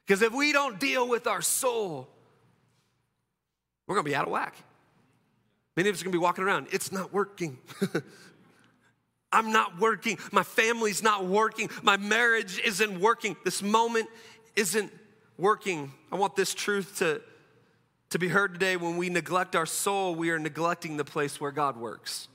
Because 0.06 0.22
if 0.22 0.32
we 0.32 0.52
don't 0.52 0.78
deal 0.78 1.06
with 1.06 1.26
our 1.26 1.42
soul, 1.42 2.08
we're 3.86 3.96
gonna 3.96 4.04
be 4.04 4.14
out 4.14 4.26
of 4.26 4.30
whack. 4.30 4.54
Many 5.76 5.88
of 5.88 5.94
us 5.94 6.02
are 6.02 6.04
gonna 6.04 6.12
be 6.12 6.18
walking 6.18 6.44
around, 6.44 6.68
it's 6.70 6.92
not 6.92 7.12
working. 7.12 7.58
I'm 9.30 9.52
not 9.52 9.78
working. 9.78 10.18
My 10.32 10.42
family's 10.42 11.02
not 11.02 11.26
working. 11.26 11.68
My 11.82 11.96
marriage 11.96 12.60
isn't 12.64 13.00
working. 13.00 13.36
This 13.44 13.62
moment 13.62 14.08
isn't 14.56 14.90
working. 15.36 15.92
I 16.10 16.16
want 16.16 16.34
this 16.34 16.54
truth 16.54 16.98
to, 16.98 17.20
to 18.10 18.18
be 18.18 18.28
heard 18.28 18.54
today. 18.54 18.76
When 18.76 18.96
we 18.96 19.10
neglect 19.10 19.54
our 19.54 19.66
soul, 19.66 20.14
we 20.14 20.30
are 20.30 20.38
neglecting 20.38 20.96
the 20.96 21.04
place 21.04 21.40
where 21.40 21.50
God 21.50 21.76
works. 21.76 22.28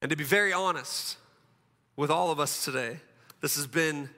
And 0.00 0.10
to 0.10 0.16
be 0.16 0.24
very 0.24 0.52
honest 0.52 1.16
with 1.96 2.10
all 2.10 2.30
of 2.30 2.40
us 2.40 2.64
today, 2.64 2.98
this 3.40 3.56
has 3.56 3.66
been 3.66 4.10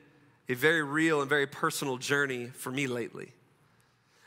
a 0.48 0.54
very 0.54 0.82
real 0.82 1.20
and 1.20 1.28
very 1.28 1.46
personal 1.46 1.96
journey 1.96 2.46
for 2.46 2.70
me 2.70 2.86
lately. 2.86 3.32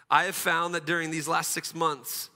I 0.10 0.24
have 0.24 0.36
found 0.36 0.74
that 0.76 0.86
during 0.86 1.12
these 1.12 1.28
last 1.28 1.52
six 1.52 1.76
months, 1.76 2.30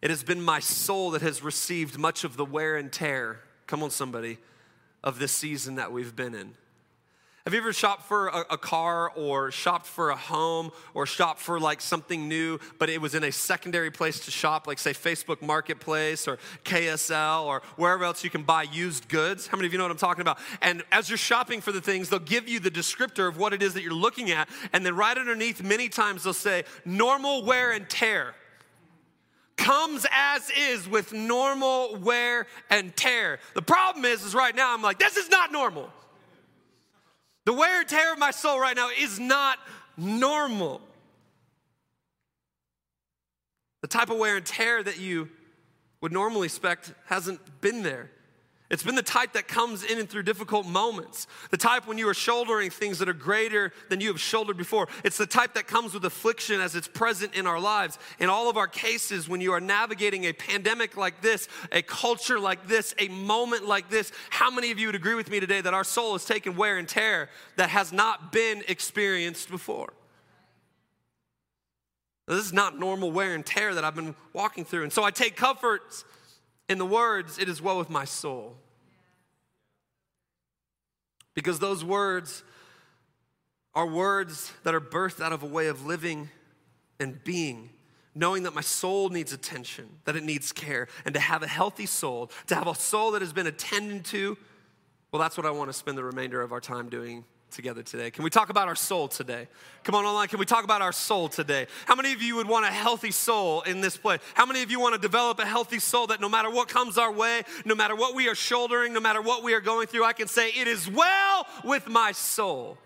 it 0.00 0.10
has 0.10 0.22
been 0.22 0.40
my 0.40 0.60
soul 0.60 1.10
that 1.12 1.22
has 1.22 1.42
received 1.42 1.98
much 1.98 2.24
of 2.24 2.36
the 2.36 2.44
wear 2.44 2.76
and 2.76 2.92
tear, 2.92 3.40
come 3.66 3.82
on, 3.82 3.90
somebody, 3.90 4.38
of 5.02 5.18
this 5.18 5.32
season 5.32 5.76
that 5.76 5.92
we've 5.92 6.14
been 6.14 6.34
in. 6.34 6.54
Have 7.48 7.54
you 7.54 7.60
ever 7.60 7.72
shopped 7.72 8.02
for 8.02 8.28
a, 8.28 8.44
a, 8.50 8.58
car 8.58 9.10
or 9.16 9.50
shopped 9.50 9.86
for 9.86 10.10
a 10.10 10.16
home 10.16 10.70
or 10.92 11.06
shopped 11.06 11.40
for 11.40 11.58
like 11.58 11.80
something 11.80 12.28
new, 12.28 12.58
but 12.78 12.90
it 12.90 13.00
was 13.00 13.14
in 13.14 13.24
a 13.24 13.32
secondary 13.32 13.90
place 13.90 14.20
to 14.26 14.30
shop, 14.30 14.66
like 14.66 14.78
say 14.78 14.92
Facebook 14.92 15.40
Marketplace 15.40 16.28
or 16.28 16.38
KSL 16.64 17.44
or 17.46 17.62
wherever 17.76 18.04
else 18.04 18.22
you 18.22 18.28
can 18.28 18.42
buy 18.42 18.64
used 18.64 19.08
goods? 19.08 19.46
How 19.46 19.56
many 19.56 19.66
of 19.66 19.72
you 19.72 19.78
know 19.78 19.84
what 19.84 19.90
I'm 19.92 19.96
talking 19.96 20.20
about? 20.20 20.38
And 20.60 20.82
as 20.92 21.08
you're 21.08 21.16
shopping 21.16 21.62
for 21.62 21.72
the 21.72 21.80
things, 21.80 22.10
they'll 22.10 22.18
give 22.18 22.50
you 22.50 22.60
the 22.60 22.70
descriptor 22.70 23.26
of 23.26 23.38
what 23.38 23.54
it 23.54 23.62
is 23.62 23.72
that 23.72 23.82
you're 23.82 23.94
looking 23.94 24.30
at. 24.30 24.46
And 24.74 24.84
then 24.84 24.94
right 24.94 25.16
underneath, 25.16 25.62
many 25.62 25.88
times 25.88 26.24
they'll 26.24 26.34
say 26.34 26.64
normal 26.84 27.46
wear 27.46 27.72
and 27.72 27.88
tear 27.88 28.34
comes 29.58 30.06
as 30.10 30.48
is 30.50 30.88
with 30.88 31.12
normal 31.12 31.96
wear 31.96 32.46
and 32.70 32.96
tear. 32.96 33.40
The 33.54 33.62
problem 33.62 34.06
is, 34.06 34.24
is 34.24 34.34
right 34.34 34.54
now 34.54 34.72
I'm 34.72 34.80
like, 34.80 34.98
this 34.98 35.18
is 35.18 35.28
not 35.28 35.52
normal. 35.52 35.90
The 37.44 37.52
wear 37.52 37.80
and 37.80 37.88
tear 37.88 38.12
of 38.12 38.18
my 38.18 38.30
soul 38.30 38.58
right 38.58 38.76
now 38.76 38.88
is 38.98 39.18
not 39.18 39.58
normal. 39.96 40.80
The 43.82 43.88
type 43.88 44.10
of 44.10 44.18
wear 44.18 44.36
and 44.36 44.46
tear 44.46 44.82
that 44.82 44.98
you 44.98 45.28
would 46.00 46.12
normally 46.12 46.46
expect 46.46 46.92
hasn't 47.06 47.60
been 47.60 47.82
there. 47.82 48.10
It's 48.70 48.82
been 48.82 48.96
the 48.96 49.02
type 49.02 49.32
that 49.32 49.48
comes 49.48 49.82
in 49.82 49.98
and 49.98 50.08
through 50.08 50.24
difficult 50.24 50.66
moments. 50.66 51.26
The 51.50 51.56
type 51.56 51.86
when 51.86 51.96
you 51.96 52.06
are 52.08 52.14
shouldering 52.14 52.68
things 52.68 52.98
that 52.98 53.08
are 53.08 53.14
greater 53.14 53.72
than 53.88 54.02
you 54.02 54.08
have 54.08 54.20
shouldered 54.20 54.58
before. 54.58 54.88
It's 55.04 55.16
the 55.16 55.26
type 55.26 55.54
that 55.54 55.66
comes 55.66 55.94
with 55.94 56.04
affliction 56.04 56.60
as 56.60 56.76
it's 56.76 56.86
present 56.86 57.34
in 57.34 57.46
our 57.46 57.58
lives. 57.58 57.98
In 58.18 58.28
all 58.28 58.50
of 58.50 58.58
our 58.58 58.66
cases, 58.66 59.26
when 59.26 59.40
you 59.40 59.52
are 59.52 59.60
navigating 59.60 60.24
a 60.24 60.34
pandemic 60.34 60.98
like 60.98 61.22
this, 61.22 61.48
a 61.72 61.80
culture 61.80 62.38
like 62.38 62.68
this, 62.68 62.94
a 62.98 63.08
moment 63.08 63.66
like 63.66 63.88
this, 63.88 64.12
how 64.28 64.50
many 64.50 64.70
of 64.70 64.78
you 64.78 64.88
would 64.88 64.96
agree 64.96 65.14
with 65.14 65.30
me 65.30 65.40
today 65.40 65.62
that 65.62 65.72
our 65.72 65.84
soul 65.84 66.12
has 66.12 66.26
taken 66.26 66.54
wear 66.54 66.76
and 66.76 66.88
tear 66.88 67.30
that 67.56 67.70
has 67.70 67.90
not 67.90 68.32
been 68.32 68.62
experienced 68.68 69.48
before? 69.48 69.94
This 72.26 72.44
is 72.44 72.52
not 72.52 72.78
normal 72.78 73.10
wear 73.10 73.34
and 73.34 73.46
tear 73.46 73.74
that 73.74 73.84
I've 73.84 73.94
been 73.94 74.14
walking 74.34 74.66
through. 74.66 74.82
And 74.82 74.92
so 74.92 75.02
I 75.02 75.10
take 75.10 75.36
comfort 75.36 76.04
in 76.68 76.78
the 76.78 76.86
words, 76.86 77.38
It 77.38 77.48
is 77.48 77.62
well 77.62 77.78
with 77.78 77.90
my 77.90 78.04
soul. 78.04 78.56
Because 81.34 81.58
those 81.58 81.84
words 81.84 82.42
are 83.74 83.86
words 83.86 84.52
that 84.64 84.74
are 84.74 84.80
birthed 84.80 85.22
out 85.22 85.32
of 85.32 85.42
a 85.42 85.46
way 85.46 85.68
of 85.68 85.86
living 85.86 86.30
and 86.98 87.22
being, 87.22 87.70
knowing 88.14 88.42
that 88.42 88.54
my 88.54 88.60
soul 88.60 89.08
needs 89.08 89.32
attention, 89.32 89.88
that 90.04 90.16
it 90.16 90.24
needs 90.24 90.50
care, 90.52 90.88
and 91.04 91.14
to 91.14 91.20
have 91.20 91.42
a 91.44 91.46
healthy 91.46 91.86
soul, 91.86 92.30
to 92.48 92.56
have 92.56 92.66
a 92.66 92.74
soul 92.74 93.12
that 93.12 93.22
has 93.22 93.32
been 93.32 93.46
attended 93.46 94.04
to. 94.06 94.36
Well, 95.12 95.22
that's 95.22 95.36
what 95.36 95.46
I 95.46 95.50
want 95.50 95.68
to 95.68 95.72
spend 95.72 95.96
the 95.96 96.04
remainder 96.04 96.42
of 96.42 96.52
our 96.52 96.60
time 96.60 96.88
doing 96.88 97.24
together 97.50 97.82
today. 97.82 98.10
Can 98.10 98.24
we 98.24 98.30
talk 98.30 98.50
about 98.50 98.68
our 98.68 98.74
soul 98.74 99.08
today? 99.08 99.48
Come 99.84 99.94
on 99.94 100.04
online, 100.04 100.28
can 100.28 100.38
we 100.38 100.46
talk 100.46 100.64
about 100.64 100.82
our 100.82 100.92
soul 100.92 101.28
today? 101.28 101.66
How 101.86 101.94
many 101.94 102.12
of 102.12 102.22
you 102.22 102.36
would 102.36 102.48
want 102.48 102.66
a 102.66 102.70
healthy 102.70 103.10
soul 103.10 103.62
in 103.62 103.80
this 103.80 103.96
place? 103.96 104.20
How 104.34 104.46
many 104.46 104.62
of 104.62 104.70
you 104.70 104.80
want 104.80 104.94
to 104.94 105.00
develop 105.00 105.38
a 105.38 105.46
healthy 105.46 105.78
soul 105.78 106.08
that 106.08 106.20
no 106.20 106.28
matter 106.28 106.50
what 106.50 106.68
comes 106.68 106.98
our 106.98 107.12
way, 107.12 107.42
no 107.64 107.74
matter 107.74 107.96
what 107.96 108.14
we 108.14 108.28
are 108.28 108.34
shouldering, 108.34 108.92
no 108.92 109.00
matter 109.00 109.22
what 109.22 109.42
we 109.42 109.54
are 109.54 109.60
going 109.60 109.86
through, 109.86 110.04
I 110.04 110.12
can 110.12 110.28
say, 110.28 110.48
It 110.50 110.68
is 110.68 110.90
well 110.90 111.46
with 111.64 111.88
my 111.88 112.12
soul. 112.12 112.78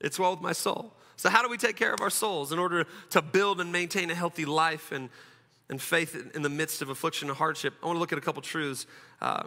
It's 0.00 0.18
well 0.18 0.32
with 0.32 0.42
my 0.42 0.52
soul. 0.52 0.92
So, 1.16 1.30
how 1.30 1.42
do 1.42 1.48
we 1.48 1.56
take 1.56 1.76
care 1.76 1.94
of 1.94 2.00
our 2.00 2.10
souls 2.10 2.52
in 2.52 2.58
order 2.58 2.86
to 3.10 3.22
build 3.22 3.60
and 3.60 3.70
maintain 3.72 4.10
a 4.10 4.14
healthy 4.14 4.44
life 4.44 4.92
and, 4.92 5.08
and 5.68 5.80
faith 5.80 6.32
in 6.34 6.42
the 6.42 6.48
midst 6.48 6.82
of 6.82 6.88
affliction 6.90 7.28
and 7.28 7.38
hardship? 7.38 7.74
I 7.82 7.86
want 7.86 7.96
to 7.96 8.00
look 8.00 8.12
at 8.12 8.18
a 8.18 8.20
couple 8.20 8.42
truths. 8.42 8.86
Uh, 9.20 9.44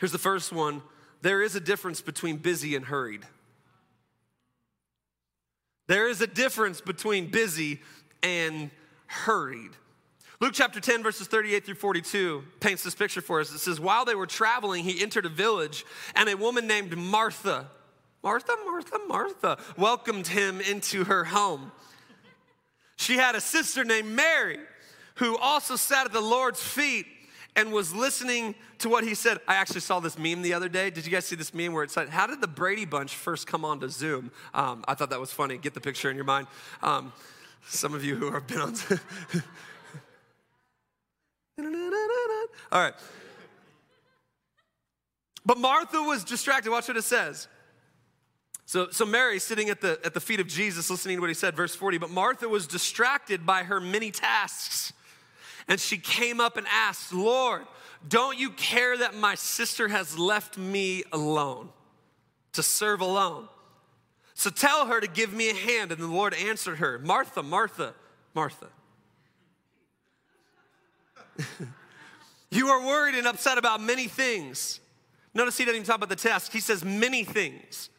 here's 0.00 0.12
the 0.12 0.18
first 0.18 0.52
one 0.52 0.82
there 1.26 1.42
is 1.42 1.56
a 1.56 1.60
difference 1.60 2.00
between 2.00 2.36
busy 2.36 2.76
and 2.76 2.84
hurried. 2.84 3.22
There 5.88 6.08
is 6.08 6.20
a 6.20 6.26
difference 6.28 6.80
between 6.80 7.32
busy 7.32 7.80
and 8.22 8.70
hurried. 9.08 9.72
Luke 10.38 10.52
chapter 10.54 10.78
10, 10.78 11.02
verses 11.02 11.26
38 11.26 11.66
through 11.66 11.74
42 11.74 12.44
paints 12.60 12.84
this 12.84 12.94
picture 12.94 13.20
for 13.20 13.40
us. 13.40 13.52
It 13.52 13.58
says, 13.58 13.80
While 13.80 14.04
they 14.04 14.14
were 14.14 14.28
traveling, 14.28 14.84
he 14.84 15.02
entered 15.02 15.26
a 15.26 15.28
village, 15.28 15.84
and 16.14 16.28
a 16.28 16.36
woman 16.36 16.68
named 16.68 16.96
Martha, 16.96 17.66
Martha, 18.22 18.54
Martha, 18.64 19.00
Martha, 19.08 19.58
welcomed 19.76 20.28
him 20.28 20.60
into 20.60 21.02
her 21.02 21.24
home. 21.24 21.72
She 22.94 23.16
had 23.16 23.34
a 23.34 23.40
sister 23.40 23.84
named 23.84 24.12
Mary, 24.12 24.60
who 25.16 25.36
also 25.36 25.74
sat 25.74 26.06
at 26.06 26.12
the 26.12 26.20
Lord's 26.20 26.62
feet 26.62 27.06
and 27.56 27.72
was 27.72 27.92
listening 27.94 28.54
to 28.78 28.88
what 28.88 29.02
he 29.02 29.14
said. 29.14 29.38
I 29.48 29.54
actually 29.54 29.80
saw 29.80 29.98
this 29.98 30.18
meme 30.18 30.42
the 30.42 30.52
other 30.52 30.68
day. 30.68 30.90
Did 30.90 31.06
you 31.06 31.10
guys 31.10 31.24
see 31.24 31.34
this 31.34 31.54
meme 31.54 31.72
where 31.72 31.82
it 31.82 31.90
said, 31.90 32.10
How 32.10 32.26
did 32.26 32.40
the 32.40 32.46
Brady 32.46 32.84
Bunch 32.84 33.14
first 33.14 33.46
come 33.46 33.64
onto 33.64 33.88
Zoom? 33.88 34.30
Um, 34.54 34.84
I 34.86 34.94
thought 34.94 35.10
that 35.10 35.20
was 35.20 35.32
funny. 35.32 35.56
Get 35.56 35.74
the 35.74 35.80
picture 35.80 36.10
in 36.10 36.16
your 36.16 36.26
mind. 36.26 36.46
Um, 36.82 37.12
some 37.66 37.94
of 37.94 38.04
you 38.04 38.14
who 38.14 38.30
have 38.30 38.46
been 38.46 38.60
on 38.60 38.74
All 42.70 42.80
right. 42.80 42.94
But 45.46 45.58
Martha 45.58 46.02
was 46.02 46.22
distracted. 46.22 46.70
Watch 46.70 46.88
what 46.88 46.96
it 46.96 47.04
says. 47.04 47.48
So, 48.66 48.88
so 48.90 49.06
Mary 49.06 49.38
sitting 49.38 49.70
at 49.70 49.80
the, 49.80 49.98
at 50.04 50.12
the 50.12 50.20
feet 50.20 50.40
of 50.40 50.48
Jesus, 50.48 50.90
listening 50.90 51.16
to 51.16 51.20
what 51.20 51.30
he 51.30 51.34
said, 51.34 51.54
verse 51.54 51.74
40. 51.74 51.98
But 51.98 52.10
Martha 52.10 52.48
was 52.48 52.66
distracted 52.66 53.46
by 53.46 53.62
her 53.62 53.80
many 53.80 54.10
tasks. 54.10 54.92
And 55.68 55.80
she 55.80 55.98
came 55.98 56.40
up 56.40 56.56
and 56.56 56.66
asked, 56.70 57.12
Lord, 57.12 57.66
don't 58.06 58.38
you 58.38 58.50
care 58.50 58.96
that 58.98 59.14
my 59.14 59.34
sister 59.34 59.88
has 59.88 60.18
left 60.18 60.56
me 60.56 61.02
alone 61.12 61.70
to 62.52 62.62
serve 62.62 63.00
alone? 63.00 63.48
So 64.34 64.50
tell 64.50 64.86
her 64.86 65.00
to 65.00 65.08
give 65.08 65.32
me 65.32 65.50
a 65.50 65.54
hand. 65.54 65.92
And 65.92 66.00
the 66.00 66.06
Lord 66.06 66.34
answered 66.34 66.76
her, 66.76 66.98
Martha, 66.98 67.42
Martha, 67.42 67.94
Martha. 68.34 68.68
you 72.50 72.68
are 72.68 72.86
worried 72.86 73.14
and 73.14 73.26
upset 73.26 73.58
about 73.58 73.80
many 73.80 74.06
things. 74.06 74.80
Notice 75.34 75.58
he 75.58 75.64
doesn't 75.64 75.76
even 75.76 75.86
talk 75.86 75.96
about 75.96 76.10
the 76.10 76.16
test. 76.16 76.52
He 76.52 76.60
says 76.60 76.84
many 76.84 77.24
things. 77.24 77.90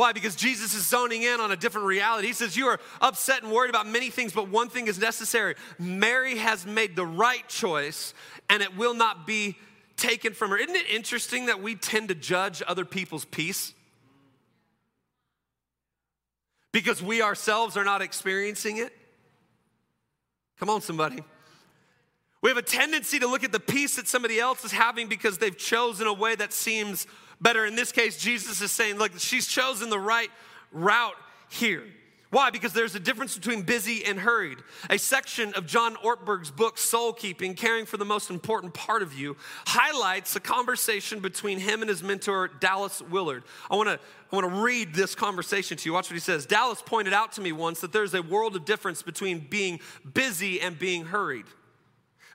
Why? 0.00 0.14
Because 0.14 0.34
Jesus 0.34 0.72
is 0.72 0.88
zoning 0.88 1.24
in 1.24 1.40
on 1.40 1.52
a 1.52 1.56
different 1.56 1.86
reality. 1.86 2.28
He 2.28 2.32
says, 2.32 2.56
You 2.56 2.68
are 2.68 2.80
upset 3.02 3.42
and 3.42 3.52
worried 3.52 3.68
about 3.68 3.86
many 3.86 4.08
things, 4.08 4.32
but 4.32 4.48
one 4.48 4.70
thing 4.70 4.86
is 4.86 4.98
necessary. 4.98 5.56
Mary 5.78 6.38
has 6.38 6.64
made 6.64 6.96
the 6.96 7.04
right 7.04 7.46
choice, 7.48 8.14
and 8.48 8.62
it 8.62 8.78
will 8.78 8.94
not 8.94 9.26
be 9.26 9.58
taken 9.98 10.32
from 10.32 10.52
her. 10.52 10.56
Isn't 10.56 10.74
it 10.74 10.88
interesting 10.88 11.44
that 11.46 11.60
we 11.60 11.74
tend 11.74 12.08
to 12.08 12.14
judge 12.14 12.62
other 12.66 12.86
people's 12.86 13.26
peace? 13.26 13.74
Because 16.72 17.02
we 17.02 17.20
ourselves 17.20 17.76
are 17.76 17.84
not 17.84 18.00
experiencing 18.00 18.78
it? 18.78 18.96
Come 20.58 20.70
on, 20.70 20.80
somebody. 20.80 21.22
We 22.40 22.48
have 22.48 22.56
a 22.56 22.62
tendency 22.62 23.18
to 23.18 23.26
look 23.26 23.44
at 23.44 23.52
the 23.52 23.60
peace 23.60 23.96
that 23.96 24.08
somebody 24.08 24.40
else 24.40 24.64
is 24.64 24.72
having 24.72 25.08
because 25.08 25.36
they've 25.36 25.58
chosen 25.58 26.06
a 26.06 26.14
way 26.14 26.34
that 26.36 26.54
seems 26.54 27.06
better. 27.40 27.64
In 27.66 27.74
this 27.74 27.92
case, 27.92 28.18
Jesus 28.18 28.60
is 28.60 28.70
saying, 28.70 28.96
look, 28.96 29.18
she's 29.18 29.46
chosen 29.46 29.90
the 29.90 29.98
right 29.98 30.30
route 30.72 31.16
here. 31.48 31.84
Why? 32.30 32.50
Because 32.50 32.72
there's 32.72 32.94
a 32.94 33.00
difference 33.00 33.36
between 33.36 33.62
busy 33.62 34.04
and 34.04 34.16
hurried. 34.16 34.58
A 34.88 34.98
section 34.98 35.52
of 35.54 35.66
John 35.66 35.96
Ortberg's 35.96 36.52
book, 36.52 36.78
Soul 36.78 37.12
Keeping 37.12 37.54
Caring 37.54 37.86
for 37.86 37.96
the 37.96 38.04
Most 38.04 38.30
Important 38.30 38.72
Part 38.72 39.02
of 39.02 39.12
You, 39.12 39.36
highlights 39.66 40.36
a 40.36 40.40
conversation 40.40 41.18
between 41.18 41.58
him 41.58 41.82
and 41.82 41.88
his 41.88 42.04
mentor, 42.04 42.48
Dallas 42.60 43.02
Willard. 43.02 43.42
I 43.68 43.74
wanna, 43.74 43.98
I 44.32 44.36
wanna 44.36 44.62
read 44.62 44.94
this 44.94 45.16
conversation 45.16 45.76
to 45.76 45.88
you. 45.88 45.92
Watch 45.92 46.08
what 46.08 46.14
he 46.14 46.20
says. 46.20 46.46
Dallas 46.46 46.80
pointed 46.86 47.12
out 47.12 47.32
to 47.32 47.40
me 47.40 47.50
once 47.50 47.80
that 47.80 47.92
there's 47.92 48.14
a 48.14 48.22
world 48.22 48.54
of 48.54 48.64
difference 48.64 49.02
between 49.02 49.40
being 49.50 49.80
busy 50.14 50.60
and 50.60 50.78
being 50.78 51.06
hurried. 51.06 51.46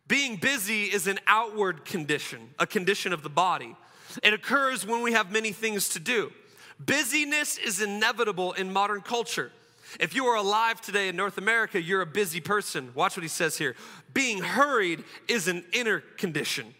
Being 0.09 0.35
busy 0.35 0.83
is 0.83 1.07
an 1.07 1.19
outward 1.25 1.85
condition, 1.85 2.49
a 2.59 2.67
condition 2.67 3.13
of 3.13 3.23
the 3.23 3.29
body. 3.29 3.77
It 4.23 4.33
occurs 4.33 4.85
when 4.85 5.01
we 5.01 5.13
have 5.13 5.31
many 5.31 5.51
things 5.51 5.89
to 5.89 5.99
do. 5.99 6.31
Busyness 6.79 7.57
is 7.57 7.81
inevitable 7.81 8.53
in 8.53 8.71
modern 8.71 9.01
culture. 9.01 9.51
If 9.99 10.13
you 10.13 10.25
are 10.25 10.35
alive 10.35 10.81
today 10.81 11.07
in 11.07 11.15
North 11.15 11.37
America, 11.37 11.81
you're 11.81 12.01
a 12.01 12.05
busy 12.07 12.41
person. 12.41 12.91
Watch 12.95 13.15
what 13.15 13.23
he 13.23 13.29
says 13.29 13.57
here. 13.57 13.75
Being 14.13 14.41
hurried 14.41 15.03
is 15.27 15.47
an 15.47 15.63
inner 15.71 15.99
condition, 15.99 16.73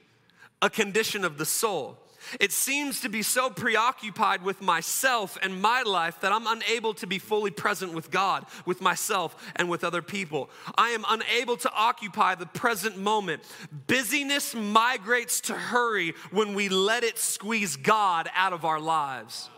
a 0.62 0.70
condition 0.70 1.24
of 1.24 1.38
the 1.38 1.46
soul. 1.46 1.98
It 2.39 2.51
seems 2.51 3.01
to 3.01 3.10
be 3.10 3.22
so 3.22 3.50
preoccupied 3.50 4.44
with 4.44 4.62
myself 4.62 5.38
and 5.41 5.62
my 5.62 5.82
life 5.84 6.22
that 6.22 6.32
I'm 6.32 6.48
unable 6.48 6.94
to 6.96 7.08
be 7.08 7.20
fully 7.20 7.51
present 7.51 7.94
with 7.94 8.12
God, 8.12 8.46
with 8.65 8.82
myself, 8.82 9.36
and 9.55 9.70
with 9.70 9.84
other 9.84 10.01
people. 10.01 10.50
I 10.77 10.89
am 10.89 11.05
unable 11.08 11.58
to 11.58 11.72
occupy 11.74 12.36
the 12.36 12.46
present 12.46 12.98
moment. 12.98 13.44
Busyness 13.88 14.55
migrates 14.55 15.41
to 15.41 15.53
hurry 15.53 16.13
when 16.32 16.53
we 16.53 16.70
let 16.70 17.03
it 17.03 17.17
squeeze 17.17 17.75
God 17.75 18.29
out 18.36 18.53
of 18.53 18.65
our 18.65 18.79
lives. 18.79 19.50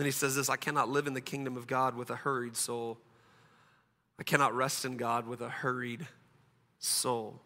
Then 0.00 0.06
he 0.06 0.12
says 0.12 0.34
this 0.34 0.48
I 0.48 0.56
cannot 0.56 0.88
live 0.88 1.06
in 1.06 1.12
the 1.12 1.20
kingdom 1.20 1.58
of 1.58 1.66
God 1.66 1.94
with 1.94 2.08
a 2.08 2.16
hurried 2.16 2.56
soul. 2.56 2.98
I 4.18 4.22
cannot 4.22 4.54
rest 4.54 4.86
in 4.86 4.96
God 4.96 5.26
with 5.26 5.42
a 5.42 5.48
hurried 5.50 6.06
soul. 6.80 7.40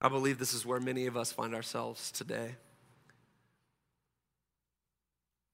I 0.00 0.08
believe 0.08 0.38
this 0.38 0.52
is 0.52 0.66
where 0.66 0.80
many 0.80 1.06
of 1.06 1.16
us 1.16 1.30
find 1.30 1.54
ourselves 1.54 2.10
today. 2.10 2.56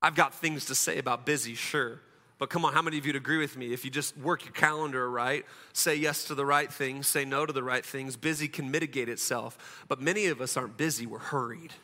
I've 0.02 0.14
got 0.14 0.32
things 0.32 0.64
to 0.66 0.74
say 0.74 0.98
about 0.98 1.26
busy, 1.26 1.54
sure. 1.54 2.00
But 2.38 2.48
come 2.48 2.64
on, 2.64 2.72
how 2.72 2.80
many 2.80 2.96
of 2.96 3.04
you'd 3.04 3.16
agree 3.16 3.36
with 3.36 3.56
me? 3.58 3.72
If 3.72 3.84
you 3.84 3.90
just 3.90 4.16
work 4.16 4.44
your 4.46 4.54
calendar 4.54 5.10
right, 5.10 5.44
say 5.74 5.94
yes 5.94 6.24
to 6.24 6.34
the 6.34 6.46
right 6.46 6.72
things, 6.72 7.06
say 7.06 7.26
no 7.26 7.44
to 7.44 7.52
the 7.52 7.62
right 7.62 7.84
things, 7.84 8.16
busy 8.16 8.48
can 8.48 8.70
mitigate 8.70 9.10
itself. 9.10 9.84
But 9.88 10.00
many 10.00 10.26
of 10.26 10.40
us 10.40 10.56
aren't 10.56 10.78
busy, 10.78 11.04
we're 11.04 11.18
hurried. 11.18 11.74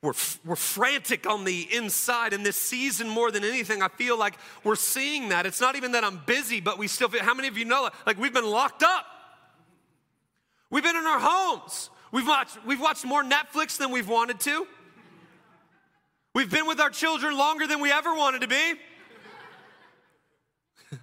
We're, 0.00 0.12
we're 0.44 0.56
frantic 0.56 1.28
on 1.28 1.44
the 1.44 1.66
inside. 1.74 2.32
In 2.32 2.44
this 2.44 2.56
season, 2.56 3.08
more 3.08 3.32
than 3.32 3.42
anything, 3.42 3.82
I 3.82 3.88
feel 3.88 4.16
like 4.16 4.34
we're 4.62 4.76
seeing 4.76 5.30
that. 5.30 5.44
It's 5.44 5.60
not 5.60 5.74
even 5.74 5.92
that 5.92 6.04
I'm 6.04 6.20
busy, 6.24 6.60
but 6.60 6.78
we 6.78 6.86
still 6.86 7.08
feel, 7.08 7.22
how 7.22 7.34
many 7.34 7.48
of 7.48 7.58
you 7.58 7.64
know, 7.64 7.90
like 8.06 8.18
we've 8.18 8.32
been 8.32 8.48
locked 8.48 8.84
up? 8.84 9.06
We've 10.70 10.84
been 10.84 10.96
in 10.96 11.06
our 11.06 11.18
homes. 11.20 11.90
We've 12.12 12.26
watched, 12.26 12.58
we've 12.64 12.80
watched 12.80 13.04
more 13.04 13.24
Netflix 13.24 13.76
than 13.76 13.90
we've 13.90 14.08
wanted 14.08 14.38
to. 14.40 14.66
We've 16.34 16.50
been 16.50 16.66
with 16.66 16.78
our 16.78 16.90
children 16.90 17.36
longer 17.36 17.66
than 17.66 17.80
we 17.80 17.90
ever 17.90 18.14
wanted 18.14 18.42
to 18.42 18.48
be. 18.48 18.74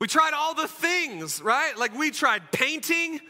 we 0.00 0.06
tried 0.06 0.32
all 0.32 0.54
the 0.54 0.68
things, 0.68 1.42
right? 1.42 1.76
Like 1.76 1.94
we 1.96 2.10
tried 2.10 2.50
painting. 2.52 3.20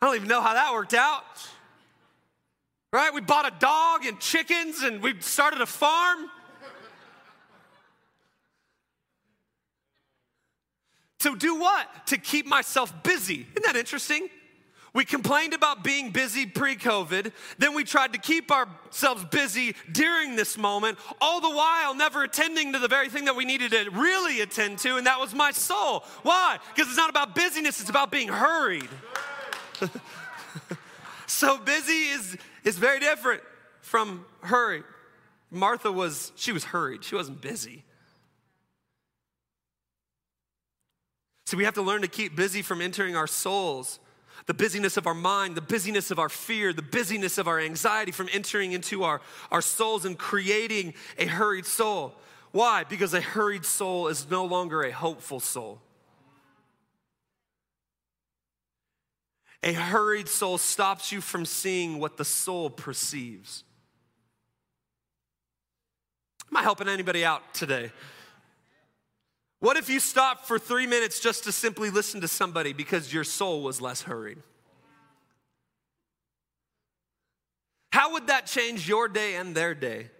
I 0.00 0.06
don't 0.06 0.16
even 0.16 0.28
know 0.28 0.40
how 0.40 0.54
that 0.54 0.72
worked 0.72 0.94
out. 0.94 1.24
Right? 2.92 3.14
We 3.14 3.20
bought 3.20 3.46
a 3.46 3.56
dog 3.58 4.04
and 4.04 4.18
chickens 4.18 4.82
and 4.82 5.02
we 5.02 5.20
started 5.20 5.60
a 5.60 5.66
farm. 5.66 6.28
to 11.20 11.36
do 11.36 11.54
what? 11.56 12.06
To 12.06 12.18
keep 12.18 12.46
myself 12.46 13.02
busy. 13.02 13.46
Isn't 13.54 13.64
that 13.64 13.76
interesting? 13.76 14.28
We 14.92 15.04
complained 15.04 15.54
about 15.54 15.84
being 15.84 16.10
busy 16.10 16.46
pre 16.46 16.74
COVID. 16.74 17.32
Then 17.58 17.74
we 17.74 17.84
tried 17.84 18.12
to 18.14 18.18
keep 18.18 18.50
ourselves 18.50 19.24
busy 19.26 19.76
during 19.92 20.34
this 20.34 20.58
moment, 20.58 20.98
all 21.20 21.40
the 21.40 21.50
while 21.50 21.94
never 21.94 22.24
attending 22.24 22.72
to 22.72 22.80
the 22.80 22.88
very 22.88 23.08
thing 23.08 23.26
that 23.26 23.36
we 23.36 23.44
needed 23.44 23.70
to 23.70 23.88
really 23.90 24.40
attend 24.40 24.78
to, 24.80 24.96
and 24.96 25.06
that 25.06 25.20
was 25.20 25.32
my 25.32 25.52
soul. 25.52 26.04
Why? 26.22 26.58
Because 26.74 26.88
it's 26.88 26.96
not 26.96 27.10
about 27.10 27.36
busyness, 27.36 27.80
it's 27.80 27.90
about 27.90 28.10
being 28.10 28.28
hurried. 28.28 28.88
so 31.28 31.56
busy 31.58 32.08
is, 32.08 32.36
is 32.64 32.78
very 32.78 33.00
different 33.00 33.42
from 33.80 34.24
hurry. 34.42 34.82
Martha 35.50 35.90
was, 35.90 36.32
she 36.36 36.52
was 36.52 36.64
hurried, 36.64 37.04
she 37.04 37.14
wasn't 37.14 37.40
busy. 37.40 37.84
So 41.46 41.56
we 41.56 41.64
have 41.64 41.74
to 41.74 41.82
learn 41.82 42.02
to 42.02 42.08
keep 42.08 42.36
busy 42.36 42.62
from 42.62 42.80
entering 42.80 43.16
our 43.16 43.26
souls 43.26 43.98
the 44.46 44.54
busyness 44.54 44.96
of 44.96 45.06
our 45.06 45.14
mind, 45.14 45.54
the 45.54 45.60
busyness 45.60 46.10
of 46.10 46.18
our 46.18 46.28
fear, 46.28 46.72
the 46.72 46.82
busyness 46.82 47.38
of 47.38 47.46
our 47.46 47.60
anxiety 47.60 48.10
from 48.10 48.28
entering 48.32 48.72
into 48.72 49.04
our, 49.04 49.20
our 49.50 49.60
souls 49.60 50.04
and 50.04 50.18
creating 50.18 50.94
a 51.18 51.26
hurried 51.26 51.66
soul. 51.66 52.14
Why? 52.52 52.84
Because 52.84 53.14
a 53.14 53.20
hurried 53.20 53.64
soul 53.64 54.08
is 54.08 54.28
no 54.30 54.44
longer 54.44 54.82
a 54.82 54.90
hopeful 54.90 55.40
soul. 55.40 55.80
A 59.62 59.72
hurried 59.72 60.28
soul 60.28 60.58
stops 60.58 61.12
you 61.12 61.20
from 61.20 61.44
seeing 61.44 61.98
what 61.98 62.16
the 62.16 62.24
soul 62.24 62.70
perceives. 62.70 63.64
Am 66.50 66.56
I 66.56 66.62
helping 66.62 66.88
anybody 66.88 67.24
out 67.24 67.42
today? 67.52 67.92
What 69.60 69.76
if 69.76 69.90
you 69.90 70.00
stopped 70.00 70.46
for 70.46 70.58
three 70.58 70.86
minutes 70.86 71.20
just 71.20 71.44
to 71.44 71.52
simply 71.52 71.90
listen 71.90 72.22
to 72.22 72.28
somebody 72.28 72.72
because 72.72 73.12
your 73.12 73.24
soul 73.24 73.62
was 73.62 73.80
less 73.80 74.02
hurried? 74.02 74.38
How 77.92 78.12
would 78.12 78.28
that 78.28 78.46
change 78.46 78.88
your 78.88 79.08
day 79.08 79.34
and 79.34 79.54
their 79.54 79.74
day? 79.74 80.10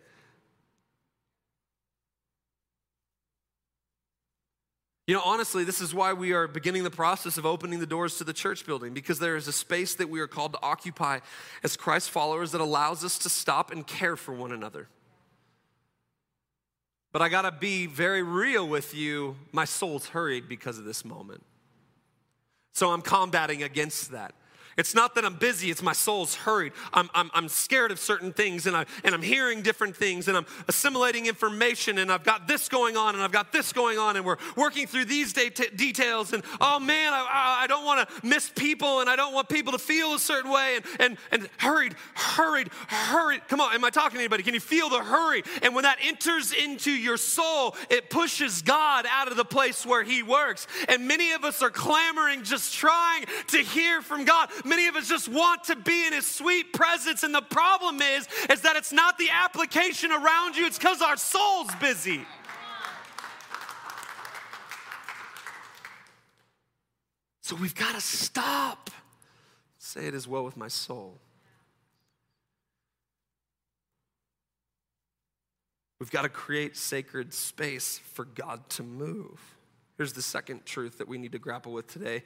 You 5.11 5.17
know, 5.17 5.23
honestly, 5.25 5.65
this 5.65 5.81
is 5.81 5.93
why 5.93 6.13
we 6.13 6.35
are 6.35 6.47
beginning 6.47 6.85
the 6.85 6.91
process 6.91 7.37
of 7.37 7.45
opening 7.45 7.81
the 7.81 7.87
doors 7.87 8.19
to 8.19 8.23
the 8.23 8.33
church 8.33 8.65
building 8.65 8.95
because 8.95 9.19
there 9.19 9.35
is 9.35 9.49
a 9.49 9.53
space 9.53 9.97
that 9.97 10.09
we 10.09 10.21
are 10.21 10.29
called 10.29 10.53
to 10.53 10.63
occupy 10.63 11.19
as 11.65 11.77
Christ 11.77 12.11
followers 12.11 12.53
that 12.53 12.61
allows 12.61 13.03
us 13.03 13.19
to 13.19 13.29
stop 13.29 13.73
and 13.73 13.85
care 13.85 14.15
for 14.15 14.33
one 14.33 14.53
another. 14.53 14.87
But 17.11 17.23
I 17.23 17.29
gotta 17.29 17.51
be 17.51 17.87
very 17.87 18.23
real 18.23 18.69
with 18.69 18.95
you. 18.95 19.35
My 19.51 19.65
soul's 19.65 20.11
hurried 20.11 20.49
because 20.49 20.79
of 20.79 20.85
this 20.85 21.05
moment. 21.05 21.43
So 22.73 22.93
I'm 22.93 23.03
combating 23.03 23.65
against 23.65 24.13
that. 24.13 24.33
It's 24.77 24.95
not 24.95 25.15
that 25.15 25.25
I'm 25.25 25.35
busy, 25.35 25.71
it's 25.71 25.83
my 25.83 25.93
soul's 25.93 26.35
hurried. 26.35 26.73
I'm, 26.93 27.11
I'm, 27.15 27.31
I'm 27.35 27.49
scared 27.49 27.91
of 27.91 27.99
certain 27.99 28.33
things 28.33 28.67
and, 28.67 28.77
I, 28.77 28.87
and 29.05 29.15
I'm 29.15 29.23
hearing 29.23 29.63
different 29.63 29.97
things 29.97 30.29
and 30.29 30.37
I'm 30.37 30.47
assimilating 30.69 31.27
information 31.27 31.99
and 31.99 32.11
I've 32.11 32.25
got 32.25 32.47
this 32.47 32.69
going 32.69 32.97
on 32.97 33.15
and 33.15 33.23
I've 33.23 33.33
got 33.33 33.53
this 33.53 33.73
going 33.73 33.99
on 33.99 34.17
and 34.17 34.25
we're 34.25 34.39
working 34.57 34.87
through 34.87 35.07
these 35.07 35.33
de- 35.33 35.51
details 35.51 36.33
and 36.33 36.43
oh 36.61 36.79
man, 36.79 37.13
I, 37.13 37.61
I 37.63 37.67
don't 37.67 37.85
want 37.85 38.09
to 38.09 38.27
miss 38.27 38.51
people 38.55 39.01
and 39.01 39.11
I 39.11 39.17
don't 39.17 39.35
want 39.35 39.49
people 39.49 39.73
to 39.73 39.79
feel 39.79 40.15
a 40.15 40.19
certain 40.19 40.51
way 40.51 40.77
and, 40.77 40.85
and, 41.01 41.19
and 41.31 41.49
hurried, 41.59 41.95
hurried, 42.15 42.69
hurried. 42.89 43.43
Come 43.49 43.61
on, 43.61 43.75
am 43.75 43.85
I 43.85 43.91
talking 43.91 44.17
to 44.17 44.21
anybody? 44.21 44.43
Can 44.43 44.55
you 44.55 44.61
feel 44.61 44.89
the 44.89 45.03
hurry? 45.03 45.43
And 45.63 45.75
when 45.75 45.83
that 45.83 45.99
enters 46.03 46.53
into 46.53 46.91
your 46.91 47.17
soul, 47.17 47.77
it 47.89 48.11
pushes 48.11 48.63
God 48.63 49.07
out 49.11 49.29
of 49.29 49.37
the 49.37 49.45
place 49.45 49.85
where 49.85 50.03
He 50.03 50.23
works. 50.23 50.67
And 50.89 51.09
many 51.09 51.33
of 51.33 51.45
us 51.45 51.63
are 51.63 51.71
clamoring, 51.71 52.45
just 52.45 52.75
trying 52.75 53.27
to 53.49 53.59
hear 53.59 54.03
from 54.03 54.25
God. 54.25 54.51
Many 54.65 54.89
of 54.89 54.97
us 54.97 55.09
just 55.09 55.29
want 55.29 55.65
to 55.65 55.77
be 55.77 56.07
in 56.07 56.13
his 56.13 56.27
sweet 56.27 56.73
presence. 56.73 57.23
And 57.23 57.35
the 57.35 57.43
problem 57.43 58.01
is, 58.01 58.29
is 58.51 58.63
that 58.63 58.77
it's 58.77 58.93
not 58.93 59.19
the 59.19 59.29
application 59.31 60.13
around 60.13 60.57
you, 60.57 60.67
it's 60.67 60.79
because 60.79 61.03
our 61.03 61.17
soul's 61.17 61.75
busy. 61.77 62.21
So 67.43 67.57
we've 67.57 67.75
got 67.75 67.97
to 67.97 68.01
stop. 68.01 68.91
Say 69.79 70.07
it 70.07 70.15
as 70.15 70.29
well 70.29 70.45
with 70.45 70.57
my 70.57 70.69
soul. 70.69 71.19
We've 75.99 76.11
got 76.11 76.23
to 76.23 76.29
create 76.29 76.77
sacred 76.77 77.35
space 77.35 77.99
for 77.99 78.25
God 78.25 78.69
to 78.71 78.83
move. 78.83 79.39
Here's 79.99 80.15
the 80.15 80.23
second 80.23 80.65
truth 80.65 80.99
that 80.99 81.09
we 81.09 81.19
need 81.19 81.33
to 81.33 81.39
grapple 81.39 81.73
with 81.73 81.87
today 81.87 82.23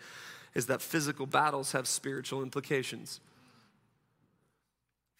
is 0.54 0.66
that 0.66 0.80
physical 0.80 1.26
battles 1.26 1.72
have 1.72 1.86
spiritual 1.86 2.42
implications. 2.42 3.20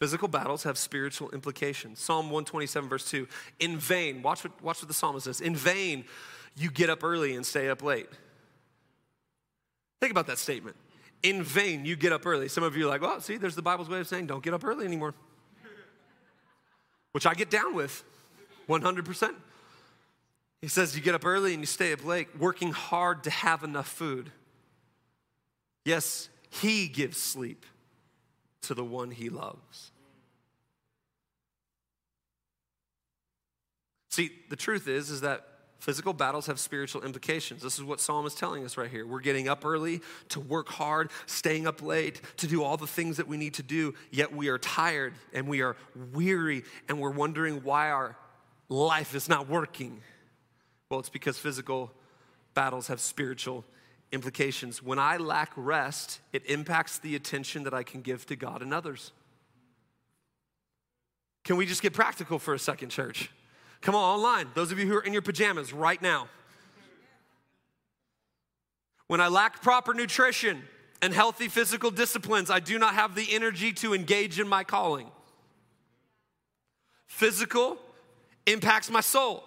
Physical 0.01 0.29
battles 0.29 0.65
have 0.65 0.77
spiritual 0.77 1.31
implications. 1.31 2.01
Psalm 2.01 2.27
127, 2.27 2.89
verse 2.89 3.11
2. 3.11 3.27
In 3.61 3.79
vain, 3.79 4.23
watch 4.23 4.45
what, 4.45 4.63
watch 4.63 4.83
what 4.83 4.89
the 4.89 4.95
psalmist 4.95 5.25
says. 5.25 5.41
In 5.41 5.57
vain, 5.57 6.05
you 6.57 6.71
get 6.71 6.91
up 6.91 7.03
early 7.03 7.35
and 7.35 7.45
stay 7.45 7.69
up 7.69 7.83
late. 7.83 8.09
Think 10.01 10.11
about 10.11 10.27
that 10.27 10.39
statement. 10.39 10.77
In 11.23 11.43
vain, 11.43 11.85
you 11.85 11.97
get 11.97 12.13
up 12.13 12.27
early. 12.27 12.49
Some 12.49 12.65
of 12.65 12.77
you 12.77 12.87
are 12.87 12.89
like, 12.89 13.01
well, 13.01 13.21
see, 13.21 13.39
there's 13.39 13.55
the 13.55 13.63
Bible's 13.63 13.89
way 13.89 14.01
of 14.01 14.07
saying 14.07 14.27
don't 14.27 14.43
get 14.43 14.53
up 14.53 14.65
early 14.65 14.85
anymore, 14.85 15.15
which 17.13 17.27
I 17.27 17.35
get 17.35 17.49
down 17.49 17.75
with 17.75 18.05
100%. 18.69 19.35
He 20.61 20.69
says 20.69 20.95
you 20.97 21.03
get 21.03 21.15
up 21.15 21.25
early 21.25 21.55
and 21.55 21.63
you 21.63 21.67
stay 21.67 21.93
up 21.93 22.05
late, 22.05 22.39
working 22.39 22.73
hard 22.73 23.25
to 23.25 23.31
have 23.31 23.63
enough 23.63 23.89
food. 23.89 24.31
Yes, 25.85 26.29
he 26.51 26.89
gives 26.89 27.19
sleep 27.19 27.67
to 28.63 28.75
the 28.75 28.85
one 28.85 29.11
he 29.11 29.29
loves. 29.29 29.91
See, 34.11 34.31
the 34.49 34.57
truth 34.57 34.87
is 34.87 35.11
is 35.11 35.23
that 35.23 35.47
physical 35.81 36.13
battles 36.15 36.47
have 36.47 36.59
spiritual 36.59 37.03
implications. 37.03 37.63
This 37.63 37.79
is 37.79 37.85
what 37.85 38.01
Psalm 38.01 38.25
is 38.25 38.35
telling 38.35 38.65
us 38.65 38.79
right 38.79 38.91
here. 38.91 39.07
We're 39.07 39.21
getting 39.21 39.49
up 39.49 39.67
early 39.67 40.01
to 40.31 40.41
work 40.41 40.69
hard, 40.69 41.11
staying 41.27 41.67
up 41.67 41.83
late 41.83 42.23
to 42.39 42.47
do 42.47 42.63
all 42.63 42.77
the 42.77 42.87
things 42.87 43.19
that 43.19 43.29
we 43.29 43.37
need 43.37 43.55
to 43.55 43.63
do, 43.63 43.93
yet 44.11 44.35
we 44.35 44.49
are 44.49 44.57
tired 44.57 45.13
and 45.35 45.47
we 45.47 45.61
are 45.61 45.77
weary 46.13 46.63
and 46.89 47.01
we're 47.01 47.11
wondering 47.11 47.63
why 47.65 47.91
our 47.91 48.17
life 48.69 49.15
is 49.15 49.29
not 49.29 49.49
working. 49.49 50.01
Well, 50.89 51.01
it's 51.01 51.11
because 51.11 51.37
physical 51.37 51.93
battles 52.55 52.87
have 52.87 53.01
spiritual 53.01 53.65
implications. 54.15 54.83
When 54.83 54.99
I 54.99 55.19
lack 55.19 55.53
rest, 55.57 56.21
it 56.33 56.47
impacts 56.47 56.99
the 56.99 57.15
attention 57.17 57.65
that 57.65 57.75
I 57.75 57.83
can 57.83 58.01
give 58.01 58.25
to 58.27 58.37
God 58.37 58.63
and 58.63 58.73
others. 58.73 59.13
Can 61.45 61.57
we 61.57 61.67
just 61.67 61.83
get 61.83 61.93
practical 61.93 62.39
for 62.39 62.55
a 62.55 62.59
second, 62.59 62.89
church? 62.89 63.31
Come 63.83 63.95
on, 63.95 64.19
online. 64.19 64.49
Those 64.55 64.73
of 64.73 64.79
you 64.79 64.87
who 64.87 64.97
are 64.97 65.03
in 65.03 65.13
your 65.13 65.21
pajamas 65.21 65.73
right 65.75 66.01
now. 66.01 66.29
When 69.09 69.21
I 69.21 69.29
lack 69.29 69.61
proper 69.61 69.93
nutrition 69.93 70.63
and 71.03 71.13
healthy 71.13 71.49
physical 71.49 71.91
disciplines, 71.91 72.51
I 72.51 72.61
do 72.61 72.79
not 72.79 72.95
have 72.95 73.15
the 73.15 73.27
energy 73.31 73.73
to 73.75 73.93
engage 73.93 74.41
in 74.41 74.49
my 74.49 74.65
calling. 74.65 75.11
Physical 77.07 77.77
impacts 78.47 78.91
my 78.91 79.03
soul. 79.03 79.45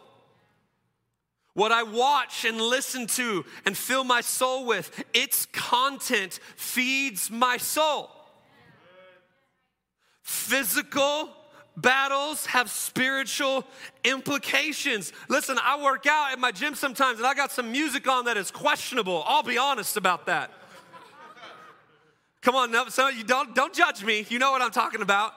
What 1.57 1.71
I 1.71 1.81
watch 1.81 2.45
and 2.45 2.61
listen 2.61 3.07
to 3.07 3.43
and 3.65 3.75
fill 3.75 4.03
my 4.03 4.21
soul 4.21 4.67
with, 4.67 5.03
its 5.11 5.47
content 5.47 6.39
feeds 6.55 7.31
my 7.31 7.57
soul. 7.57 8.11
Physical 10.21 11.29
battles 11.75 12.45
have 12.45 12.69
spiritual 12.69 13.65
implications. 14.03 15.11
Listen, 15.29 15.57
I 15.59 15.81
work 15.83 16.05
out 16.05 16.31
at 16.31 16.37
my 16.37 16.51
gym 16.51 16.75
sometimes 16.75 17.17
and 17.17 17.25
I 17.25 17.33
got 17.33 17.51
some 17.51 17.71
music 17.71 18.07
on 18.07 18.25
that 18.25 18.37
is 18.37 18.51
questionable. 18.51 19.23
I'll 19.25 19.41
be 19.41 19.57
honest 19.57 19.97
about 19.97 20.27
that. 20.27 20.51
Come 22.43 22.53
on, 22.53 22.69
no, 22.71 22.87
so 22.89 23.07
you 23.07 23.23
don't, 23.23 23.55
don't 23.55 23.73
judge 23.73 24.03
me. 24.03 24.27
You 24.29 24.37
know 24.37 24.51
what 24.51 24.61
I'm 24.61 24.69
talking 24.69 25.01
about. 25.01 25.33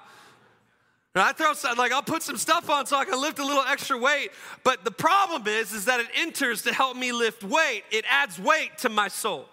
And 1.15 1.23
I 1.23 1.33
throw 1.33 1.55
some, 1.55 1.77
like 1.77 1.91
I'll 1.91 2.03
put 2.03 2.23
some 2.23 2.37
stuff 2.37 2.71
on 2.71 2.87
so 2.87 2.97
I 2.97 3.05
can 3.05 3.21
lift 3.21 3.41
a 3.41 3.45
little 3.45 3.65
extra 3.65 3.99
weight. 3.99 4.31
But 4.63 4.85
the 4.85 4.93
problem 4.93 5.47
is, 5.49 5.73
is 5.73 5.87
that 5.87 5.99
it 5.99 6.07
enters 6.15 6.63
to 6.63 6.73
help 6.73 6.97
me 6.97 7.11
lift 7.11 7.43
weight. 7.43 7.83
It 7.91 8.05
adds 8.09 8.39
weight 8.39 8.79
to 8.79 8.89
my 8.89 9.09
soul. 9.09 9.47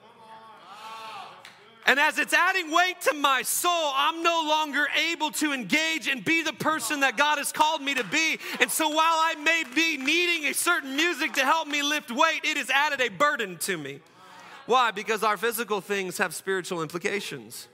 And 1.87 2.01
as 2.01 2.19
it's 2.19 2.33
adding 2.33 2.69
weight 2.69 2.99
to 3.03 3.13
my 3.13 3.41
soul, 3.43 3.91
I'm 3.95 4.21
no 4.21 4.43
longer 4.45 4.87
able 5.09 5.31
to 5.31 5.53
engage 5.53 6.09
and 6.09 6.23
be 6.23 6.43
the 6.43 6.51
person 6.51 6.99
that 6.99 7.15
God 7.15 7.37
has 7.37 7.53
called 7.53 7.81
me 7.81 7.95
to 7.95 8.03
be. 8.03 8.37
And 8.59 8.69
so 8.69 8.89
while 8.89 8.99
I 8.99 9.35
may 9.41 9.63
be 9.73 9.95
needing 9.95 10.49
a 10.49 10.53
certain 10.53 10.97
music 10.97 11.33
to 11.35 11.45
help 11.45 11.67
me 11.67 11.81
lift 11.81 12.11
weight, 12.11 12.41
it 12.43 12.57
has 12.57 12.69
added 12.69 12.99
a 12.99 13.07
burden 13.07 13.55
to 13.59 13.77
me. 13.77 14.01
Why? 14.65 14.91
Because 14.91 15.23
our 15.23 15.37
physical 15.37 15.79
things 15.79 16.17
have 16.17 16.35
spiritual 16.35 16.81
implications. 16.81 17.69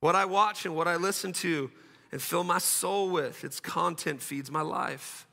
What 0.00 0.16
I 0.16 0.24
watch 0.24 0.64
and 0.64 0.74
what 0.74 0.88
I 0.88 0.96
listen 0.96 1.34
to 1.34 1.70
and 2.10 2.20
fill 2.22 2.44
my 2.44 2.58
soul 2.58 3.10
with, 3.10 3.44
its 3.44 3.60
content 3.60 4.22
feeds 4.22 4.50
my 4.50 4.62
life. 4.62 5.26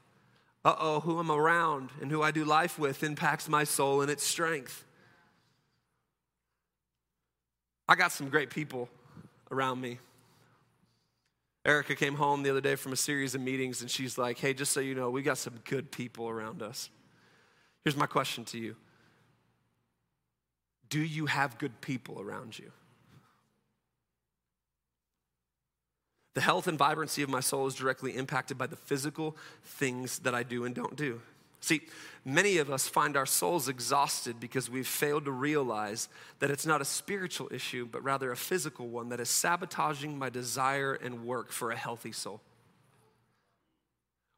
Uh 0.64 0.76
oh, 0.80 1.00
who 1.00 1.20
I'm 1.20 1.32
around 1.32 1.92
and 2.02 2.10
who 2.10 2.22
I 2.22 2.32
do 2.32 2.44
life 2.44 2.80
with 2.80 3.04
impacts 3.04 3.48
my 3.48 3.64
soul 3.64 4.02
and 4.02 4.10
its 4.10 4.24
strength. 4.24 4.84
I 7.88 7.96
got 7.96 8.12
some 8.12 8.30
great 8.30 8.50
people 8.50 8.90
around 9.52 9.80
me. 9.80 10.00
Erica 11.66 11.96
came 11.96 12.16
home 12.16 12.44
the 12.44 12.50
other 12.50 12.62
day 12.62 12.76
from 12.76 12.94
a 12.94 12.96
series 12.96 13.36
of 13.36 13.42
meetings 13.42 13.82
and 13.82 13.90
she's 13.90 14.18
like, 14.18 14.38
hey, 14.38 14.54
just 14.54 14.72
so 14.72 14.80
you 14.80 14.96
know, 14.96 15.10
we 15.10 15.22
got 15.22 15.38
some 15.38 15.54
good 15.66 15.92
people 15.92 16.30
around 16.30 16.62
us. 16.62 16.90
Here's 17.84 17.96
my 17.96 18.08
question 18.08 18.44
to 18.46 18.58
you 18.58 18.76
Do 20.90 21.00
you 21.00 21.28
have 21.28 21.58
good 21.58 21.80
people 21.82 22.22
around 22.22 22.58
you? 22.58 22.72
The 26.36 26.42
health 26.42 26.68
and 26.68 26.78
vibrancy 26.78 27.24
of 27.24 27.30
my 27.30 27.40
soul 27.40 27.66
is 27.66 27.76
directly 27.76 28.16
impacted 28.16 28.58
by 28.58 28.68
the 28.68 28.76
physical 28.76 29.36
things 29.64 30.20
that 30.20 30.36
I 30.36 30.44
do 30.44 30.66
and 30.66 30.76
don't 30.76 30.96
do. 30.96 31.22
See, 31.62 31.82
many 32.24 32.58
of 32.58 32.70
us 32.70 32.88
find 32.88 33.18
our 33.18 33.26
souls 33.26 33.70
exhausted 33.70 34.40
because 34.40 34.70
we've 34.70 34.86
failed 34.86 35.26
to 35.26 35.32
realize 35.32 36.10
that 36.40 36.52
it's 36.52 36.66
not 36.66 36.82
a 36.82 36.86
spiritual 36.86 37.48
issue, 37.52 37.88
but 37.90 38.04
rather 38.04 38.32
a 38.32 38.38
physical 38.38 38.88
one 38.88 39.10
that 39.10 39.20
is 39.20 39.30
sabotaging 39.30 40.20
my 40.20 40.30
desire 40.30 40.94
and 40.94 41.26
work 41.26 41.52
for 41.52 41.72
a 41.72 41.76
healthy 41.76 42.12
soul. 42.12 42.42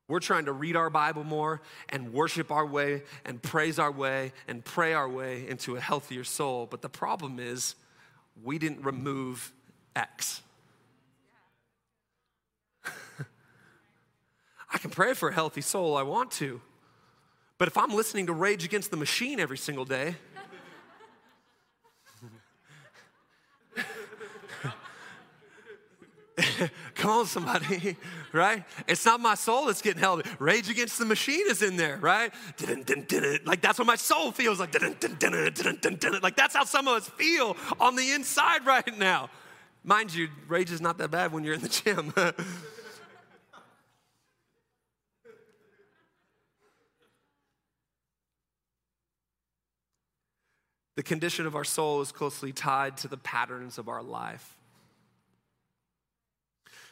We're 0.07 0.21
trying 0.21 0.45
to 0.45 0.53
read 0.53 0.77
our 0.77 0.89
Bible 0.89 1.25
more 1.25 1.61
and 1.89 2.13
worship 2.13 2.49
our 2.51 2.65
way 2.65 3.03
and 3.25 3.41
praise 3.41 3.77
our 3.77 3.91
way 3.91 4.31
and 4.47 4.63
pray 4.63 4.93
our 4.93 5.09
way 5.09 5.45
into 5.49 5.75
a 5.75 5.81
healthier 5.81 6.23
soul. 6.23 6.65
But 6.65 6.81
the 6.81 6.89
problem 6.89 7.39
is, 7.39 7.75
we 8.41 8.57
didn't 8.57 8.83
remove 8.83 9.51
X. 9.95 10.43
I 14.77 14.79
can 14.79 14.91
pray 14.91 15.15
for 15.15 15.29
a 15.29 15.33
healthy 15.33 15.61
soul, 15.61 15.97
I 15.97 16.03
want 16.03 16.29
to. 16.33 16.61
But 17.57 17.67
if 17.67 17.79
I'm 17.79 17.95
listening 17.95 18.27
to 18.27 18.33
Rage 18.33 18.63
Against 18.63 18.91
the 18.91 18.97
Machine 18.97 19.39
every 19.39 19.57
single 19.57 19.85
day, 19.85 20.17
Come 26.93 27.09
on, 27.09 27.25
somebody, 27.25 27.97
right? 28.31 28.63
It's 28.87 29.03
not 29.03 29.19
my 29.19 29.33
soul 29.33 29.65
that's 29.65 29.81
getting 29.81 29.99
held. 29.99 30.21
Rage 30.37 30.69
Against 30.69 30.99
the 30.99 31.05
Machine 31.05 31.49
is 31.49 31.63
in 31.63 31.75
there, 31.75 31.97
right? 31.97 32.31
Like 33.47 33.61
that's 33.61 33.79
what 33.79 33.87
my 33.87 33.95
soul 33.95 34.31
feels 34.31 34.59
like. 34.59 34.79
Like 34.79 36.35
that's 36.35 36.55
how 36.55 36.65
some 36.65 36.87
of 36.87 36.97
us 36.97 37.09
feel 37.09 37.57
on 37.79 37.95
the 37.95 38.11
inside 38.11 38.63
right 38.63 38.95
now. 38.95 39.31
Mind 39.83 40.13
you, 40.13 40.27
rage 40.47 40.69
is 40.69 40.81
not 40.81 40.99
that 40.99 41.09
bad 41.09 41.31
when 41.31 41.43
you're 41.43 41.55
in 41.55 41.61
the 41.61 41.69
gym. 41.69 42.13
The 50.97 51.03
condition 51.03 51.45
of 51.45 51.55
our 51.55 51.63
soul 51.63 52.01
is 52.01 52.11
closely 52.11 52.51
tied 52.51 52.97
to 52.97 53.07
the 53.07 53.17
patterns 53.17 53.77
of 53.77 53.87
our 53.87 54.01
life. 54.01 54.57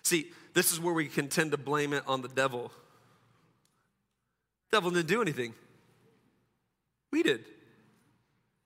See, 0.03 0.31
this 0.53 0.71
is 0.71 0.79
where 0.79 0.93
we 0.93 1.07
can 1.07 1.27
tend 1.27 1.49
to 1.53 1.57
blame 1.57 1.91
it 1.91 2.03
on 2.05 2.21
the 2.21 2.27
devil. 2.27 2.71
The 4.69 4.77
devil 4.77 4.91
didn't 4.91 5.07
do 5.07 5.23
anything. 5.23 5.55
We 7.11 7.23
did. 7.23 7.45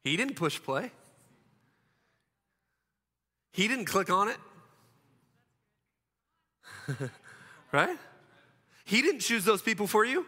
He 0.03 0.17
didn't 0.17 0.35
push 0.35 0.61
play. 0.61 0.91
He 3.53 3.69
didn't 3.69 3.85
click 3.85 4.09
on 4.09 4.27
it. 4.27 4.37
right? 7.71 7.97
He 8.83 9.01
didn't 9.01 9.21
choose 9.21 9.45
those 9.45 9.61
people 9.61 9.87
for 9.87 10.03
you. 10.03 10.25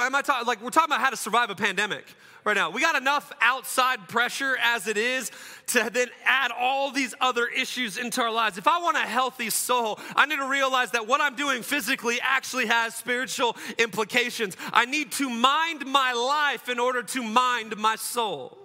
Am 0.00 0.14
I 0.14 0.22
talking 0.22 0.46
like 0.46 0.62
we're 0.62 0.70
talking 0.70 0.92
about 0.92 1.00
how 1.00 1.10
to 1.10 1.16
survive 1.16 1.50
a 1.50 1.54
pandemic 1.54 2.04
right 2.44 2.56
now? 2.56 2.70
We 2.70 2.80
got 2.80 2.96
enough 2.96 3.32
outside 3.40 4.08
pressure 4.08 4.56
as 4.62 4.86
it 4.86 4.96
is 4.96 5.30
to 5.68 5.90
then 5.92 6.08
add 6.24 6.50
all 6.58 6.90
these 6.90 7.14
other 7.20 7.46
issues 7.46 7.98
into 7.98 8.20
our 8.22 8.32
lives. 8.32 8.58
If 8.58 8.66
I 8.66 8.80
want 8.80 8.96
a 8.96 9.00
healthy 9.00 9.50
soul, 9.50 9.98
I 10.16 10.26
need 10.26 10.36
to 10.36 10.48
realize 10.48 10.90
that 10.92 11.06
what 11.06 11.20
I'm 11.20 11.36
doing 11.36 11.62
physically 11.62 12.18
actually 12.22 12.66
has 12.66 12.94
spiritual 12.94 13.56
implications. 13.78 14.56
I 14.72 14.84
need 14.86 15.12
to 15.12 15.28
mind 15.28 15.86
my 15.86 16.12
life 16.12 16.68
in 16.68 16.78
order 16.78 17.02
to 17.02 17.22
mind 17.22 17.76
my 17.76 17.96
soul. 17.96 18.58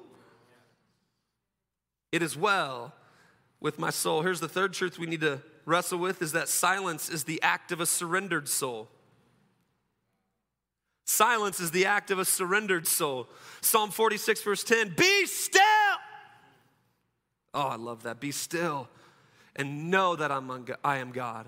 It 2.11 2.21
is 2.21 2.35
well 2.35 2.93
with 3.59 3.77
my 3.77 3.89
soul. 3.89 4.21
Here's 4.21 4.39
the 4.39 4.49
third 4.49 4.73
truth 4.73 4.97
we 4.97 5.05
need 5.05 5.21
to 5.21 5.41
wrestle 5.65 5.99
with 5.99 6.21
is 6.21 6.31
that 6.31 6.49
silence 6.49 7.09
is 7.09 7.25
the 7.25 7.41
act 7.41 7.71
of 7.71 7.79
a 7.79 7.85
surrendered 7.85 8.47
soul. 8.47 8.87
Silence 11.09 11.59
is 11.59 11.71
the 11.71 11.87
act 11.87 12.11
of 12.11 12.19
a 12.19 12.23
surrendered 12.23 12.85
soul. 12.85 13.27
Psalm 13.61 13.89
46, 13.89 14.43
verse 14.43 14.63
10 14.63 14.93
Be 14.95 15.25
still. 15.25 15.63
Oh, 17.51 17.63
I 17.63 17.77
love 17.77 18.03
that. 18.03 18.19
Be 18.19 18.29
still 18.31 18.87
and 19.55 19.89
know 19.89 20.15
that 20.15 20.31
I'm 20.31 20.67
I 20.83 20.97
am 20.97 21.11
God. 21.11 21.47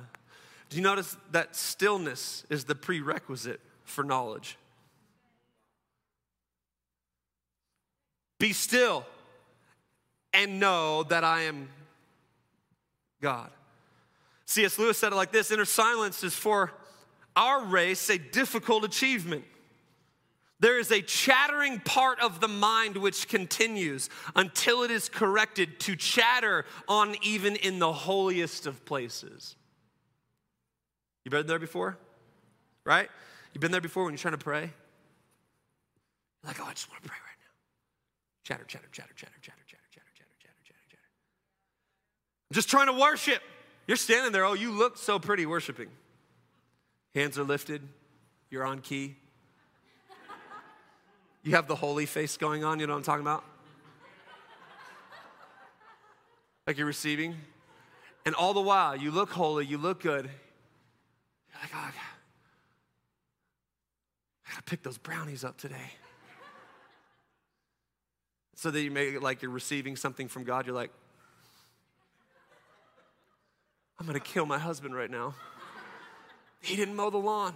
Do 0.69 0.77
you 0.77 0.81
notice 0.81 1.15
that 1.31 1.55
stillness 1.55 2.43
is 2.49 2.63
the 2.63 2.73
prerequisite 2.73 3.61
for 3.83 4.03
knowledge? 4.03 4.57
Be 8.39 8.53
still 8.53 9.05
and 10.33 10.59
know 10.59 11.03
that 11.03 11.23
I 11.23 11.41
am 11.41 11.69
God. 13.21 13.51
C.S. 14.45 14.79
Lewis 14.79 14.97
said 14.97 15.13
it 15.13 15.15
like 15.15 15.31
this 15.31 15.51
inner 15.51 15.65
silence 15.65 16.23
is 16.23 16.33
for 16.33 16.71
our 17.35 17.63
race 17.63 18.09
a 18.09 18.17
difficult 18.17 18.83
achievement. 18.83 19.45
There 20.61 20.79
is 20.79 20.91
a 20.91 21.01
chattering 21.01 21.79
part 21.79 22.19
of 22.19 22.39
the 22.39 22.47
mind 22.47 22.95
which 22.95 23.27
continues 23.27 24.09
until 24.35 24.83
it 24.83 24.91
is 24.91 25.09
corrected 25.09 25.79
to 25.81 25.95
chatter 25.95 26.65
on 26.87 27.15
even 27.23 27.55
in 27.55 27.79
the 27.79 27.91
holiest 27.91 28.67
of 28.67 28.85
places. 28.85 29.55
You've 31.25 31.31
been 31.31 31.47
there 31.47 31.57
before? 31.57 31.97
Right? 32.85 33.09
You've 33.53 33.61
been 33.61 33.71
there 33.71 33.81
before 33.81 34.03
when 34.03 34.13
you're 34.13 34.19
trying 34.19 34.33
to 34.33 34.37
pray? 34.37 34.61
You're 34.61 34.71
like, 36.45 36.61
oh, 36.61 36.65
I 36.65 36.73
just 36.73 36.89
want 36.91 37.01
to 37.01 37.09
pray 37.09 37.17
right 37.17 37.37
now. 37.39 37.53
Chatter, 38.43 38.63
chatter, 38.65 38.87
chatter, 38.91 39.13
chatter, 39.15 39.33
chatter, 39.41 39.63
chatter, 39.67 39.83
chatter, 39.91 40.05
chatter, 40.15 40.29
chatter, 40.39 40.59
chatter, 40.63 40.79
chatter. 40.91 41.09
I'm 42.51 42.53
just 42.53 42.69
trying 42.69 42.87
to 42.87 42.93
worship. 42.93 43.41
You're 43.87 43.97
standing 43.97 44.31
there, 44.31 44.45
oh, 44.45 44.53
you 44.53 44.71
look 44.71 44.99
so 44.99 45.17
pretty 45.17 45.47
worshiping. 45.47 45.89
Hands 47.15 47.35
are 47.39 47.43
lifted, 47.43 47.81
you're 48.51 48.63
on 48.63 48.81
key. 48.81 49.15
You 51.43 51.53
have 51.53 51.67
the 51.67 51.75
holy 51.75 52.05
face 52.05 52.37
going 52.37 52.63
on, 52.63 52.79
you 52.79 52.87
know 52.87 52.93
what 52.93 52.99
I'm 52.99 53.03
talking 53.03 53.21
about? 53.21 53.43
Like 56.67 56.77
you're 56.77 56.87
receiving. 56.87 57.35
And 58.25 58.35
all 58.35 58.53
the 58.53 58.61
while, 58.61 58.95
you 58.95 59.09
look 59.09 59.31
holy, 59.31 59.65
you 59.65 59.77
look 59.79 60.01
good. 60.01 60.25
You're 60.25 61.61
like, 61.61 61.71
oh, 61.73 61.91
I 64.47 64.51
gotta 64.51 64.63
pick 64.63 64.83
those 64.83 64.97
brownies 64.97 65.43
up 65.43 65.57
today. 65.57 65.91
So 68.55 68.69
that 68.69 68.79
you 68.81 68.91
make 68.91 69.15
it 69.15 69.23
like 69.23 69.41
you're 69.41 69.49
receiving 69.49 69.95
something 69.95 70.27
from 70.27 70.43
God. 70.43 70.67
You're 70.67 70.75
like, 70.75 70.91
I'm 73.99 74.05
gonna 74.05 74.19
kill 74.19 74.45
my 74.45 74.59
husband 74.59 74.93
right 74.93 75.09
now. 75.09 75.33
He 76.61 76.75
didn't 76.75 76.95
mow 76.95 77.09
the 77.09 77.17
lawn. 77.17 77.55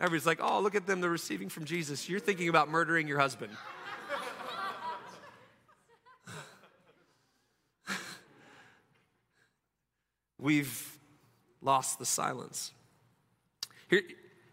Everybody's 0.00 0.26
like, 0.26 0.40
oh, 0.40 0.60
look 0.60 0.74
at 0.74 0.86
them, 0.86 1.02
they're 1.02 1.10
receiving 1.10 1.50
from 1.50 1.66
Jesus. 1.66 2.08
You're 2.08 2.20
thinking 2.20 2.48
about 2.48 2.70
murdering 2.70 3.06
your 3.06 3.18
husband. 3.18 3.52
We've 10.38 10.98
lost 11.60 11.98
the 11.98 12.06
silence. 12.06 12.72
Here, 13.90 14.00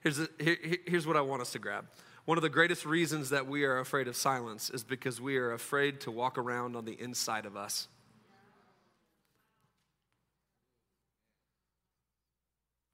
here's, 0.02 0.20
a, 0.20 0.28
here, 0.38 0.58
here's 0.86 1.08
what 1.08 1.16
I 1.16 1.22
want 1.22 1.42
us 1.42 1.54
to 1.54 1.60
grab. 1.60 1.86
One 2.26 2.38
of 2.38 2.42
the 2.42 2.50
greatest 2.50 2.86
reasons 2.86 3.30
that 3.30 3.48
we 3.48 3.64
are 3.64 3.80
afraid 3.80 4.10
of 4.10 4.18
silence 4.18 4.70
is 4.70 4.84
because 4.84 5.22
we 5.22 5.38
are 5.38 5.54
afraid 5.54 6.02
to 6.02 6.12
walk 6.12 6.38
around 6.38 6.76
on 6.76 6.84
the 6.84 7.00
inside 7.02 7.46
of 7.46 7.56
us. 7.56 7.88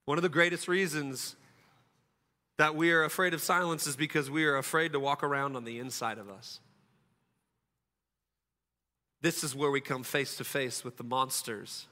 One 0.04 0.18
of 0.18 0.22
the 0.22 0.28
greatest 0.28 0.68
reasons 0.68 1.34
that 2.56 2.76
we 2.76 2.92
are 2.92 3.04
afraid 3.04 3.34
of 3.34 3.42
silence 3.42 3.86
is 3.86 3.96
because 3.96 4.30
we 4.30 4.44
are 4.44 4.56
afraid 4.56 4.92
to 4.92 5.00
walk 5.00 5.22
around 5.22 5.56
on 5.56 5.64
the 5.64 5.78
inside 5.78 6.18
of 6.18 6.28
us. 6.28 6.60
This 9.20 9.42
is 9.42 9.54
where 9.54 9.70
we 9.70 9.80
come 9.80 10.02
face 10.04 10.36
to 10.36 10.44
face 10.44 10.84
with 10.84 10.96
the 10.96 11.04
monsters 11.04 11.86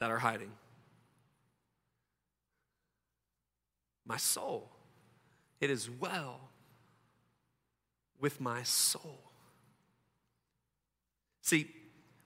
that 0.00 0.10
are 0.10 0.18
hiding. 0.18 0.50
My 4.06 4.16
soul, 4.16 4.68
it 5.60 5.70
is 5.70 5.88
well 5.88 6.40
with 8.20 8.40
my 8.40 8.62
soul. 8.64 9.20
See, 11.42 11.70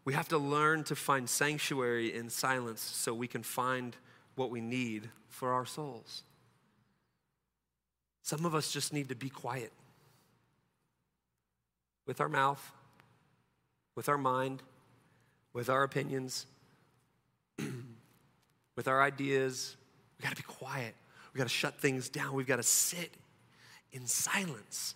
we 0.05 0.15
have 0.15 0.29
to 0.29 0.39
learn 0.39 0.85
to 0.85 0.97
find 0.97 1.29
sanctuary 1.29 2.15
in 2.15 2.31
silence 2.31 2.81
so 2.81 3.15
we 3.15 3.29
can 3.29 3.43
find 3.43 3.97
what 4.35 4.51
we 4.51 4.61
need 4.61 5.11
for 5.29 5.53
our 5.53 5.67
souls. 5.67 6.23
Some 8.25 8.45
of 8.45 8.57
us 8.57 8.73
just 8.73 8.93
need 8.93 9.11
to 9.11 9.15
be 9.15 9.31
quiet 9.31 9.71
with 12.07 12.21
our 12.21 12.29
mouth 12.29 12.73
with 13.95 14.09
our 14.09 14.19
mind, 14.19 14.63
with 15.53 15.69
our 15.71 15.83
opinions, 15.83 16.47
with 18.77 18.89
our 18.89 19.03
ideas. 19.03 19.77
We 20.19 20.25
got 20.25 20.31
to 20.31 20.37
be 20.37 20.43
quiet. 20.43 20.95
We 21.33 21.39
got 21.39 21.45
to 21.45 21.51
shut 21.51 21.79
things 21.79 22.09
down. 22.09 22.35
We've 22.35 22.47
got 22.47 22.57
to 22.57 22.63
sit 22.63 23.11
in 23.93 24.07
silence 24.07 24.95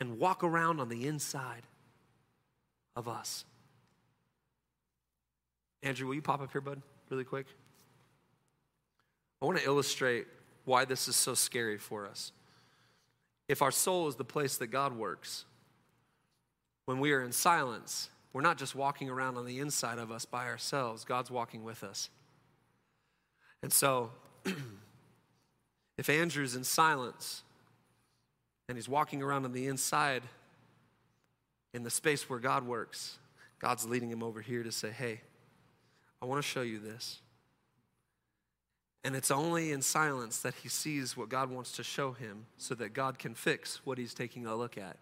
and 0.00 0.18
walk 0.18 0.44
around 0.44 0.80
on 0.80 0.88
the 0.88 1.06
inside 1.06 1.62
of 2.96 3.08
us. 3.08 3.44
Andrew, 5.82 6.06
will 6.08 6.14
you 6.14 6.22
pop 6.22 6.40
up 6.40 6.50
here, 6.52 6.60
bud, 6.60 6.82
really 7.10 7.24
quick? 7.24 7.46
I 9.40 9.44
want 9.44 9.58
to 9.58 9.64
illustrate 9.64 10.26
why 10.68 10.84
this 10.84 11.08
is 11.08 11.16
so 11.16 11.34
scary 11.34 11.78
for 11.78 12.06
us. 12.06 12.30
If 13.48 13.62
our 13.62 13.70
soul 13.70 14.06
is 14.06 14.16
the 14.16 14.24
place 14.24 14.58
that 14.58 14.66
God 14.66 14.96
works, 14.96 15.46
when 16.84 17.00
we 17.00 17.12
are 17.12 17.22
in 17.22 17.32
silence, 17.32 18.10
we're 18.34 18.42
not 18.42 18.58
just 18.58 18.74
walking 18.74 19.08
around 19.08 19.38
on 19.38 19.46
the 19.46 19.58
inside 19.60 19.98
of 19.98 20.12
us 20.12 20.26
by 20.26 20.46
ourselves, 20.46 21.04
God's 21.04 21.30
walking 21.30 21.64
with 21.64 21.82
us. 21.82 22.10
And 23.62 23.72
so, 23.72 24.10
if 25.98 26.10
Andrew's 26.10 26.54
in 26.54 26.64
silence 26.64 27.42
and 28.68 28.76
he's 28.76 28.88
walking 28.88 29.22
around 29.22 29.46
on 29.46 29.52
the 29.52 29.66
inside 29.66 30.22
in 31.72 31.82
the 31.82 31.90
space 31.90 32.28
where 32.28 32.38
God 32.38 32.66
works, 32.66 33.18
God's 33.58 33.86
leading 33.86 34.10
him 34.10 34.22
over 34.22 34.42
here 34.42 34.62
to 34.62 34.70
say, 34.70 34.90
Hey, 34.90 35.22
I 36.20 36.26
want 36.26 36.42
to 36.42 36.48
show 36.48 36.62
you 36.62 36.78
this. 36.78 37.20
And 39.04 39.14
it's 39.14 39.30
only 39.30 39.70
in 39.70 39.80
silence 39.80 40.38
that 40.40 40.54
he 40.54 40.68
sees 40.68 41.16
what 41.16 41.28
God 41.28 41.50
wants 41.50 41.72
to 41.72 41.84
show 41.84 42.12
him 42.12 42.46
so 42.56 42.74
that 42.74 42.92
God 42.92 43.18
can 43.18 43.34
fix 43.34 43.80
what 43.84 43.96
he's 43.96 44.12
taking 44.12 44.44
a 44.44 44.56
look 44.56 44.76
at. 44.76 44.96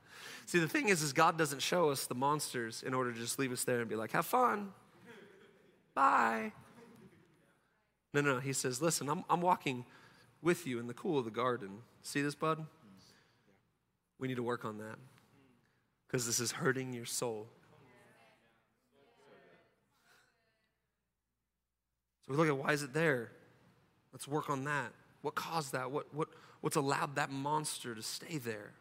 See, 0.44 0.58
the 0.58 0.68
thing 0.68 0.90
is, 0.90 1.02
is 1.02 1.12
God 1.12 1.38
doesn't 1.38 1.62
show 1.62 1.88
us 1.88 2.06
the 2.06 2.14
monsters 2.14 2.84
in 2.86 2.92
order 2.92 3.12
to 3.12 3.18
just 3.18 3.38
leave 3.38 3.52
us 3.52 3.64
there 3.64 3.80
and 3.80 3.88
be 3.88 3.96
like, 3.96 4.12
have 4.12 4.26
fun. 4.26 4.72
Bye. 5.94 6.52
No, 8.12 8.20
no, 8.20 8.38
he 8.38 8.52
says, 8.52 8.82
listen, 8.82 9.08
I'm, 9.08 9.24
I'm 9.30 9.40
walking 9.40 9.84
with 10.42 10.66
you 10.66 10.78
in 10.78 10.86
the 10.86 10.94
cool 10.94 11.18
of 11.18 11.24
the 11.24 11.30
garden. 11.30 11.78
See 12.02 12.22
this, 12.22 12.34
bud? 12.34 12.64
We 14.18 14.28
need 14.28 14.36
to 14.36 14.42
work 14.42 14.64
on 14.64 14.78
that 14.78 14.96
because 16.06 16.26
this 16.26 16.38
is 16.38 16.52
hurting 16.52 16.92
your 16.92 17.04
soul. 17.06 17.48
So 22.26 22.32
we 22.32 22.36
look 22.36 22.48
at 22.48 22.56
why 22.56 22.72
is 22.72 22.82
it 22.82 22.92
there? 22.92 23.30
Let's 24.12 24.26
work 24.26 24.48
on 24.50 24.64
that. 24.64 24.92
What 25.22 25.34
caused 25.34 25.72
that? 25.72 25.90
What, 25.90 26.12
what, 26.14 26.28
what's 26.60 26.76
allowed 26.76 27.16
that 27.16 27.30
monster 27.30 27.94
to 27.94 28.02
stay 28.02 28.38
there? 28.38 28.72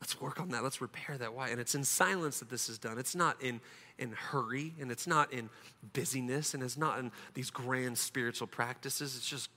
Let's 0.00 0.20
work 0.20 0.40
on 0.40 0.50
that. 0.50 0.62
Let's 0.62 0.80
repair 0.80 1.18
that. 1.18 1.34
Why? 1.34 1.48
And 1.48 1.60
it's 1.60 1.74
in 1.74 1.82
silence 1.82 2.38
that 2.38 2.48
this 2.48 2.68
is 2.68 2.78
done. 2.78 2.98
It's 2.98 3.16
not 3.16 3.42
in, 3.42 3.60
in 3.98 4.12
hurry, 4.12 4.74
and 4.80 4.92
it's 4.92 5.06
not 5.06 5.32
in 5.32 5.50
busyness, 5.92 6.54
and 6.54 6.62
it's 6.62 6.76
not 6.76 7.00
in 7.00 7.10
these 7.34 7.50
grand 7.50 7.98
spiritual 7.98 8.46
practices. 8.46 9.16
It's 9.16 9.28
just 9.28 9.50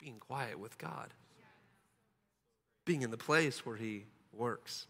being 0.00 0.18
quiet 0.18 0.58
with 0.58 0.76
God, 0.78 1.14
being 2.84 3.02
in 3.02 3.10
the 3.12 3.16
place 3.16 3.64
where 3.64 3.76
He 3.76 4.04
works. 4.32 4.86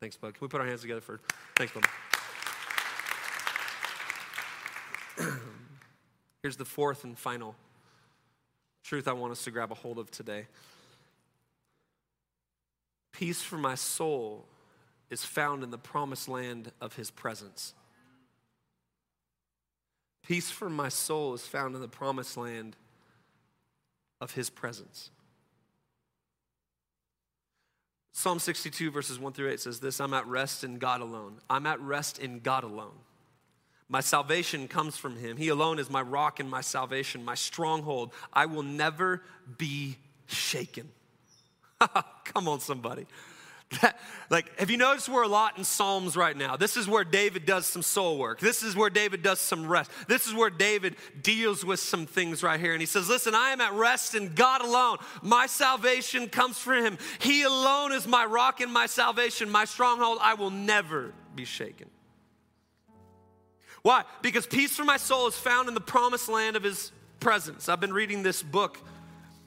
Thanks, 0.00 0.16
Bud. 0.16 0.34
Can 0.34 0.40
we 0.40 0.48
put 0.48 0.60
our 0.60 0.66
hands 0.66 0.82
together 0.82 1.00
for 1.00 1.20
thanks, 1.56 1.72
Bud? 1.72 1.84
Here's 6.42 6.56
the 6.56 6.64
fourth 6.64 7.04
and 7.04 7.16
final 7.16 7.54
truth 8.84 9.06
I 9.06 9.12
want 9.12 9.32
us 9.32 9.44
to 9.44 9.50
grab 9.50 9.70
a 9.70 9.76
hold 9.76 9.98
of 9.98 10.10
today 10.10 10.46
peace 13.12 13.40
for 13.40 13.56
my 13.56 13.76
soul 13.76 14.44
is 15.08 15.24
found 15.24 15.62
in 15.62 15.70
the 15.70 15.78
promised 15.78 16.28
land 16.28 16.72
of 16.80 16.96
his 16.96 17.08
presence. 17.10 17.74
Peace 20.26 20.50
for 20.50 20.68
my 20.68 20.88
soul 20.88 21.34
is 21.34 21.46
found 21.46 21.76
in 21.76 21.80
the 21.80 21.86
promised 21.86 22.36
land 22.36 22.74
of 24.20 24.32
his 24.32 24.50
presence. 24.50 25.10
Psalm 28.12 28.40
62, 28.40 28.90
verses 28.90 29.20
1 29.20 29.32
through 29.32 29.50
8 29.50 29.60
says 29.60 29.78
this 29.78 30.00
I'm 30.00 30.14
at 30.14 30.26
rest 30.26 30.64
in 30.64 30.78
God 30.78 31.00
alone. 31.00 31.38
I'm 31.48 31.66
at 31.66 31.80
rest 31.80 32.18
in 32.18 32.40
God 32.40 32.64
alone. 32.64 32.98
My 33.88 34.00
salvation 34.00 34.68
comes 34.68 34.96
from 34.96 35.16
him. 35.16 35.36
He 35.36 35.48
alone 35.48 35.78
is 35.78 35.90
my 35.90 36.02
rock 36.02 36.40
and 36.40 36.48
my 36.50 36.60
salvation, 36.62 37.24
my 37.24 37.34
stronghold. 37.34 38.12
I 38.32 38.46
will 38.46 38.62
never 38.62 39.22
be 39.58 39.96
shaken. 40.26 40.88
Come 42.24 42.48
on, 42.48 42.60
somebody. 42.60 43.06
like, 44.30 44.58
have 44.58 44.70
you 44.70 44.76
noticed 44.76 45.08
we're 45.08 45.22
a 45.22 45.28
lot 45.28 45.56
in 45.58 45.64
Psalms 45.64 46.16
right 46.16 46.36
now? 46.36 46.56
This 46.56 46.76
is 46.76 46.88
where 46.88 47.04
David 47.04 47.46
does 47.46 47.66
some 47.66 47.82
soul 47.82 48.18
work. 48.18 48.40
This 48.40 48.62
is 48.62 48.76
where 48.76 48.90
David 48.90 49.22
does 49.22 49.40
some 49.40 49.66
rest. 49.66 49.90
This 50.08 50.26
is 50.26 50.34
where 50.34 50.50
David 50.50 50.96
deals 51.22 51.64
with 51.64 51.80
some 51.80 52.06
things 52.06 52.42
right 52.42 52.60
here. 52.60 52.72
And 52.72 52.80
he 52.80 52.86
says, 52.86 53.08
Listen, 53.08 53.34
I 53.34 53.50
am 53.50 53.60
at 53.60 53.72
rest 53.72 54.14
in 54.14 54.34
God 54.34 54.62
alone. 54.62 54.98
My 55.22 55.46
salvation 55.46 56.28
comes 56.28 56.58
from 56.58 56.84
him. 56.84 56.98
He 57.20 57.42
alone 57.42 57.92
is 57.92 58.06
my 58.06 58.24
rock 58.24 58.60
and 58.60 58.72
my 58.72 58.86
salvation, 58.86 59.50
my 59.50 59.64
stronghold. 59.64 60.18
I 60.20 60.34
will 60.34 60.50
never 60.50 61.14
be 61.34 61.44
shaken. 61.44 61.88
Why? 63.82 64.04
Because 64.22 64.46
peace 64.46 64.76
for 64.76 64.84
my 64.84 64.96
soul 64.96 65.26
is 65.26 65.34
found 65.34 65.68
in 65.68 65.74
the 65.74 65.80
promised 65.80 66.28
land 66.28 66.56
of 66.56 66.62
his 66.62 66.92
presence. 67.18 67.68
I've 67.68 67.80
been 67.80 67.92
reading 67.92 68.22
this 68.22 68.42
book. 68.42 68.78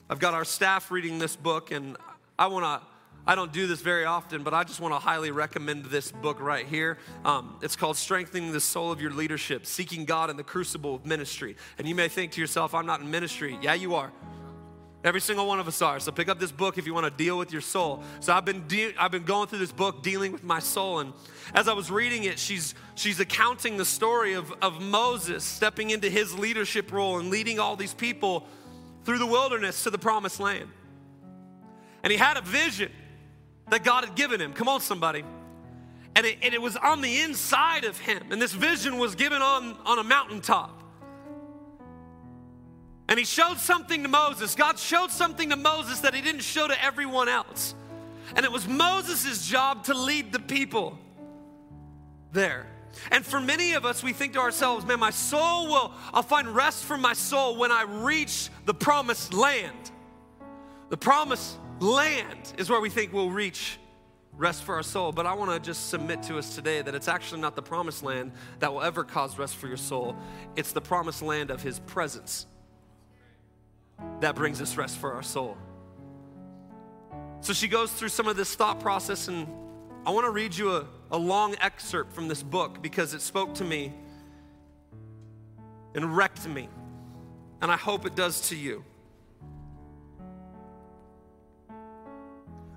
I've 0.09 0.19
got 0.19 0.33
our 0.33 0.45
staff 0.45 0.91
reading 0.91 1.19
this 1.19 1.35
book, 1.35 1.71
and 1.71 1.97
I 2.37 2.47
want 2.47 2.65
to. 2.65 2.87
I 3.27 3.33
don't 3.33 3.51
do 3.51 3.65
this 3.65 3.81
very 3.81 4.05
often, 4.05 4.43
but 4.43 4.53
I 4.53 4.63
just 4.63 4.79
want 4.79 4.93
to 4.93 4.99
highly 4.99 5.31
recommend 5.31 5.85
this 5.85 6.11
book 6.11 6.39
right 6.39 6.67
here. 6.67 6.99
Um, 7.23 7.57
it's 7.63 7.75
called 7.75 7.97
Strengthening 7.97 8.51
the 8.51 8.59
Soul 8.59 8.91
of 8.91 9.01
Your 9.01 9.09
Leadership 9.09 9.65
Seeking 9.65 10.05
God 10.05 10.29
in 10.29 10.37
the 10.37 10.43
Crucible 10.43 10.93
of 10.93 11.07
Ministry. 11.07 11.55
And 11.79 11.87
you 11.87 11.95
may 11.95 12.07
think 12.07 12.33
to 12.33 12.41
yourself, 12.41 12.75
I'm 12.75 12.85
not 12.85 13.01
in 13.01 13.09
ministry. 13.09 13.57
Yeah, 13.63 13.73
you 13.73 13.95
are. 13.95 14.11
Every 15.05 15.21
single 15.21 15.45
one 15.45 15.59
of 15.59 15.67
us 15.67 15.81
are. 15.83 15.99
So 15.99 16.11
pick 16.11 16.29
up 16.29 16.39
this 16.39 16.51
book 16.51 16.79
if 16.79 16.87
you 16.87 16.93
want 16.93 17.05
to 17.05 17.23
deal 17.23 17.37
with 17.37 17.51
your 17.51 17.61
soul. 17.61 18.03
So 18.21 18.33
I've 18.33 18.43
been 18.43 18.67
de- 18.67 18.95
I've 18.97 19.11
been 19.11 19.23
going 19.23 19.47
through 19.47 19.59
this 19.59 19.71
book 19.71 20.01
dealing 20.01 20.31
with 20.31 20.43
my 20.43 20.59
soul 20.59 20.99
and 20.99 21.13
as 21.53 21.67
I 21.67 21.73
was 21.73 21.91
reading 21.91 22.23
it, 22.23 22.39
she's 22.39 22.73
she's 22.95 23.19
accounting 23.19 23.77
the 23.77 23.85
story 23.85 24.33
of, 24.33 24.51
of 24.63 24.81
Moses 24.81 25.43
stepping 25.43 25.91
into 25.91 26.09
his 26.09 26.37
leadership 26.37 26.91
role 26.91 27.19
and 27.19 27.29
leading 27.29 27.59
all 27.59 27.75
these 27.75 27.93
people 27.93 28.47
through 29.03 29.19
the 29.19 29.27
wilderness 29.27 29.83
to 29.83 29.91
the 29.91 29.99
promised 29.99 30.39
land. 30.39 30.69
And 32.01 32.11
he 32.11 32.17
had 32.17 32.37
a 32.37 32.41
vision 32.41 32.91
that 33.69 33.83
God 33.83 34.05
had 34.05 34.15
given 34.15 34.41
him. 34.41 34.53
Come 34.53 34.67
on, 34.67 34.81
somebody. 34.81 35.23
And 36.15 36.25
it, 36.25 36.37
and 36.41 36.53
it 36.53 36.61
was 36.61 36.77
on 36.77 37.01
the 37.01 37.21
inside 37.21 37.83
of 37.83 37.99
him. 37.99 38.23
And 38.31 38.41
this 38.41 38.53
vision 38.53 38.97
was 38.97 39.15
given 39.15 39.41
on, 39.41 39.77
on 39.85 39.99
a 39.99 40.03
mountaintop. 40.03 40.74
And 43.07 43.19
he 43.19 43.25
showed 43.25 43.57
something 43.57 44.03
to 44.03 44.09
Moses. 44.09 44.55
God 44.55 44.79
showed 44.79 45.11
something 45.11 45.49
to 45.51 45.55
Moses 45.55 45.99
that 45.99 46.15
he 46.15 46.21
didn't 46.21 46.41
show 46.41 46.67
to 46.67 46.83
everyone 46.83 47.29
else. 47.29 47.75
And 48.35 48.45
it 48.45 48.51
was 48.51 48.67
Moses' 48.67 49.47
job 49.47 49.83
to 49.85 49.93
lead 49.93 50.31
the 50.31 50.39
people 50.39 50.97
there. 52.31 52.65
And 53.11 53.25
for 53.25 53.39
many 53.39 53.73
of 53.73 53.85
us, 53.85 54.01
we 54.01 54.13
think 54.13 54.33
to 54.33 54.39
ourselves, 54.39 54.85
man, 54.85 54.99
my 54.99 55.11
soul 55.11 55.67
will, 55.67 55.93
I'll 56.13 56.23
find 56.23 56.47
rest 56.47 56.85
for 56.85 56.97
my 56.97 57.13
soul 57.13 57.57
when 57.57 57.71
I 57.71 57.83
reach 57.83 58.49
the 58.65 58.73
promised 58.73 59.33
land. 59.33 59.91
The 60.89 60.97
promised 60.97 61.57
land 61.79 62.53
is 62.57 62.69
where 62.69 62.79
we 62.79 62.89
think 62.89 63.13
we'll 63.13 63.29
reach 63.29 63.77
rest 64.33 64.63
for 64.63 64.75
our 64.75 64.83
soul. 64.83 65.11
But 65.11 65.27
I 65.27 65.33
want 65.33 65.51
to 65.51 65.59
just 65.59 65.89
submit 65.89 66.23
to 66.23 66.37
us 66.37 66.55
today 66.55 66.81
that 66.81 66.95
it's 66.95 67.07
actually 67.07 67.41
not 67.41 67.55
the 67.55 67.61
promised 67.61 68.01
land 68.01 68.31
that 68.59 68.73
will 68.73 68.81
ever 68.81 69.03
cause 69.03 69.37
rest 69.37 69.55
for 69.57 69.67
your 69.67 69.77
soul, 69.77 70.15
it's 70.55 70.71
the 70.71 70.81
promised 70.81 71.21
land 71.21 71.51
of 71.51 71.61
His 71.61 71.79
presence 71.79 72.47
that 74.21 74.35
brings 74.35 74.61
us 74.61 74.77
rest 74.77 74.97
for 74.97 75.13
our 75.13 75.23
soul. 75.23 75.57
So 77.41 77.53
she 77.53 77.67
goes 77.67 77.91
through 77.91 78.09
some 78.09 78.27
of 78.27 78.37
this 78.37 78.55
thought 78.55 78.79
process, 78.79 79.27
and 79.27 79.47
I 80.05 80.11
want 80.11 80.25
to 80.25 80.31
read 80.31 80.55
you 80.55 80.71
a, 80.71 80.87
a 81.11 81.17
long 81.17 81.55
excerpt 81.61 82.13
from 82.13 82.27
this 82.27 82.41
book 82.41 82.81
because 82.81 83.13
it 83.13 83.21
spoke 83.21 83.53
to 83.55 83.63
me 83.63 83.93
and 85.93 86.15
wrecked 86.15 86.47
me. 86.47 86.69
And 87.61 87.71
I 87.71 87.77
hope 87.77 88.05
it 88.05 88.15
does 88.15 88.49
to 88.49 88.55
you. 88.55 88.83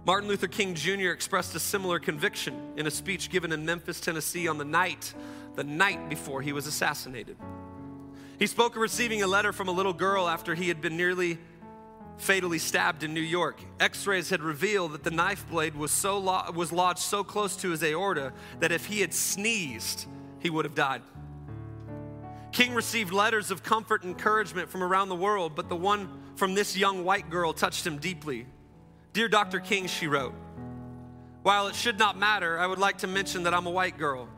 Martin 0.07 0.29
Luther 0.29 0.47
King 0.47 0.75
Jr. 0.75 1.11
expressed 1.11 1.55
a 1.55 1.61
similar 1.61 1.99
conviction 1.99 2.73
in 2.77 2.87
a 2.87 2.91
speech 2.91 3.29
given 3.29 3.53
in 3.53 3.67
Memphis, 3.67 4.01
Tennessee 4.01 4.49
on 4.49 4.57
the 4.57 4.65
night, 4.65 5.13
the 5.55 5.65
night 5.65 6.09
before 6.09 6.41
he 6.41 6.55
was 6.55 6.67
assassinated. 6.67 7.37
He 8.39 8.47
spoke 8.47 8.77
of 8.77 8.83
receiving 8.83 9.23
a 9.23 9.27
letter 9.27 9.53
from 9.53 9.69
a 9.69 9.73
little 9.73 9.93
girl 9.93 10.29
after 10.29 10.55
he 10.55 10.69
had 10.69 10.81
been 10.81 10.97
nearly 10.97 11.39
fatally 12.19 12.59
stabbed 12.59 13.03
in 13.03 13.15
New 13.15 13.21
York. 13.21 13.61
X-rays 13.81 14.31
had 14.31 14.43
revealed 14.43 14.93
that 14.93 15.05
the 15.05 15.11
knife 15.11 15.49
blade 15.49 15.75
was 15.75 15.91
so 15.91 16.19
lo- 16.19 16.51
was 16.55 16.73
lodged 16.73 17.01
so 17.01 17.25
close 17.25 17.57
to 17.57 17.71
his 17.71 17.83
aorta 17.83 18.33
that 18.61 18.73
if 18.73 18.87
he 18.87 19.01
had 19.01 19.13
sneezed, 19.13 20.07
he 20.41 20.51
would 20.51 20.65
have 20.65 20.75
died. 20.75 21.03
King 22.53 22.75
received 22.75 23.13
letters 23.13 23.51
of 23.51 23.63
comfort 23.63 24.03
and 24.03 24.13
encouragement 24.13 24.69
from 24.69 24.83
around 24.83 25.09
the 25.09 25.17
world, 25.17 25.55
but 25.55 25.69
the 25.69 25.77
one 25.77 26.09
from 26.37 26.55
this 26.55 26.77
young 26.77 27.05
white 27.05 27.31
girl 27.31 27.53
touched 27.53 27.87
him 27.87 27.99
deeply. 27.99 28.47
Dear 29.13 29.29
Dr. 29.29 29.61
King, 29.61 29.87
she 29.87 30.07
wrote, 30.07 30.35
while 31.43 31.67
it 31.69 31.75
should 31.75 31.99
not 31.99 32.19
matter, 32.19 32.59
I 32.59 32.67
would 32.67 32.79
like 32.79 32.99
to 32.99 33.07
mention 33.07 33.45
that 33.45 33.55
I'm 33.55 33.67
a 33.67 33.71
white 33.71 33.97
girl. 33.97 34.29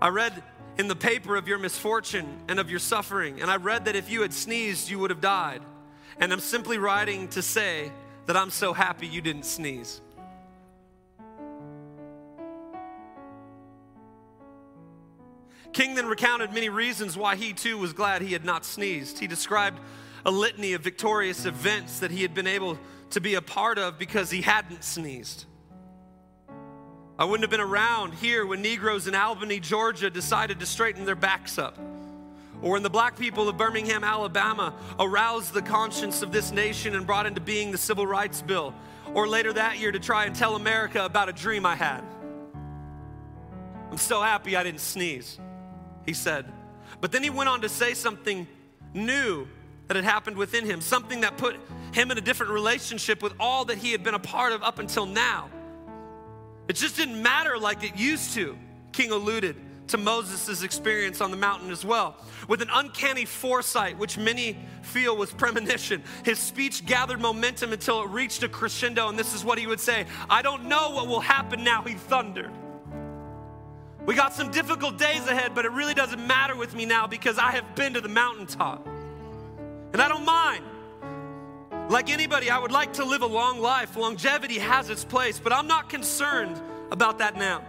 I 0.00 0.08
read 0.08 0.42
in 0.78 0.88
the 0.88 0.96
paper 0.96 1.36
of 1.36 1.48
your 1.48 1.58
misfortune 1.58 2.40
and 2.48 2.60
of 2.60 2.70
your 2.70 2.78
suffering, 2.78 3.40
and 3.40 3.50
I 3.50 3.56
read 3.56 3.86
that 3.86 3.96
if 3.96 4.10
you 4.10 4.22
had 4.22 4.32
sneezed, 4.32 4.90
you 4.90 4.98
would 4.98 5.10
have 5.10 5.20
died. 5.20 5.62
And 6.18 6.32
I'm 6.32 6.40
simply 6.40 6.78
writing 6.78 7.28
to 7.28 7.42
say 7.42 7.90
that 8.26 8.36
I'm 8.36 8.50
so 8.50 8.72
happy 8.72 9.06
you 9.06 9.20
didn't 9.20 9.44
sneeze. 9.44 10.00
King 15.72 15.94
then 15.94 16.06
recounted 16.06 16.52
many 16.52 16.70
reasons 16.70 17.18
why 17.18 17.36
he 17.36 17.52
too 17.52 17.76
was 17.76 17.92
glad 17.92 18.22
he 18.22 18.32
had 18.32 18.44
not 18.44 18.64
sneezed. 18.64 19.18
He 19.18 19.26
described 19.26 19.78
a 20.24 20.30
litany 20.30 20.72
of 20.72 20.80
victorious 20.80 21.44
events 21.44 22.00
that 22.00 22.10
he 22.10 22.22
had 22.22 22.32
been 22.32 22.46
able 22.46 22.78
to 23.10 23.20
be 23.20 23.34
a 23.34 23.42
part 23.42 23.78
of 23.78 23.98
because 23.98 24.30
he 24.30 24.40
hadn't 24.40 24.82
sneezed. 24.82 25.44
I 27.18 27.24
wouldn't 27.24 27.44
have 27.44 27.50
been 27.50 27.60
around 27.60 28.14
here 28.14 28.44
when 28.44 28.60
Negroes 28.60 29.06
in 29.06 29.14
Albany, 29.14 29.58
Georgia 29.58 30.10
decided 30.10 30.60
to 30.60 30.66
straighten 30.66 31.06
their 31.06 31.14
backs 31.14 31.56
up. 31.56 31.78
Or 32.60 32.72
when 32.72 32.82
the 32.82 32.90
black 32.90 33.18
people 33.18 33.48
of 33.48 33.56
Birmingham, 33.56 34.04
Alabama 34.04 34.74
aroused 34.98 35.54
the 35.54 35.62
conscience 35.62 36.20
of 36.20 36.30
this 36.30 36.52
nation 36.52 36.94
and 36.94 37.06
brought 37.06 37.26
into 37.26 37.40
being 37.40 37.70
the 37.70 37.78
Civil 37.78 38.06
Rights 38.06 38.42
Bill. 38.42 38.74
Or 39.14 39.26
later 39.26 39.52
that 39.54 39.78
year 39.78 39.92
to 39.92 39.98
try 39.98 40.26
and 40.26 40.34
tell 40.34 40.56
America 40.56 41.04
about 41.04 41.28
a 41.28 41.32
dream 41.32 41.64
I 41.64 41.74
had. 41.74 42.02
I'm 43.90 43.98
so 43.98 44.20
happy 44.20 44.56
I 44.56 44.62
didn't 44.62 44.80
sneeze, 44.80 45.38
he 46.04 46.12
said. 46.12 46.52
But 47.00 47.12
then 47.12 47.22
he 47.22 47.30
went 47.30 47.48
on 47.48 47.62
to 47.62 47.68
say 47.68 47.94
something 47.94 48.46
new 48.92 49.46
that 49.86 49.96
had 49.96 50.04
happened 50.04 50.36
within 50.36 50.66
him, 50.66 50.82
something 50.82 51.22
that 51.22 51.38
put 51.38 51.56
him 51.92 52.10
in 52.10 52.18
a 52.18 52.20
different 52.20 52.52
relationship 52.52 53.22
with 53.22 53.32
all 53.40 53.64
that 53.66 53.78
he 53.78 53.92
had 53.92 54.02
been 54.02 54.14
a 54.14 54.18
part 54.18 54.52
of 54.52 54.62
up 54.62 54.78
until 54.78 55.06
now. 55.06 55.48
It 56.68 56.74
just 56.74 56.96
didn't 56.96 57.22
matter 57.22 57.58
like 57.58 57.84
it 57.84 57.96
used 57.96 58.34
to, 58.34 58.56
King 58.92 59.12
alluded 59.12 59.56
to 59.88 59.98
Moses' 59.98 60.62
experience 60.62 61.20
on 61.20 61.30
the 61.30 61.36
mountain 61.36 61.70
as 61.70 61.84
well. 61.84 62.16
With 62.48 62.60
an 62.60 62.68
uncanny 62.72 63.24
foresight, 63.24 63.96
which 63.98 64.18
many 64.18 64.58
feel 64.82 65.16
was 65.16 65.32
premonition, 65.32 66.02
his 66.24 66.38
speech 66.38 66.84
gathered 66.86 67.20
momentum 67.20 67.72
until 67.72 68.02
it 68.02 68.08
reached 68.08 68.42
a 68.42 68.48
crescendo, 68.48 69.08
and 69.08 69.18
this 69.18 69.34
is 69.34 69.44
what 69.44 69.58
he 69.58 69.66
would 69.66 69.80
say 69.80 70.06
I 70.28 70.42
don't 70.42 70.64
know 70.64 70.90
what 70.90 71.06
will 71.06 71.20
happen 71.20 71.62
now, 71.62 71.82
he 71.82 71.94
thundered. 71.94 72.50
We 74.04 74.14
got 74.14 74.34
some 74.34 74.52
difficult 74.52 74.98
days 74.98 75.26
ahead, 75.26 75.52
but 75.54 75.64
it 75.64 75.72
really 75.72 75.94
doesn't 75.94 76.24
matter 76.24 76.54
with 76.54 76.74
me 76.74 76.84
now 76.84 77.08
because 77.08 77.38
I 77.38 77.50
have 77.52 77.74
been 77.74 77.94
to 77.94 78.00
the 78.00 78.08
mountaintop. 78.08 78.86
And 79.92 80.00
I 80.00 80.08
don't 80.08 80.24
mind. 80.24 80.64
Like 81.88 82.10
anybody, 82.10 82.50
I 82.50 82.58
would 82.58 82.72
like 82.72 82.94
to 82.94 83.04
live 83.04 83.22
a 83.22 83.26
long 83.26 83.60
life. 83.60 83.96
Longevity 83.96 84.58
has 84.58 84.90
its 84.90 85.04
place, 85.04 85.38
but 85.38 85.52
I'm 85.52 85.68
not 85.68 85.88
concerned 85.88 86.60
about 86.90 87.18
that 87.18 87.36
now. 87.36 87.62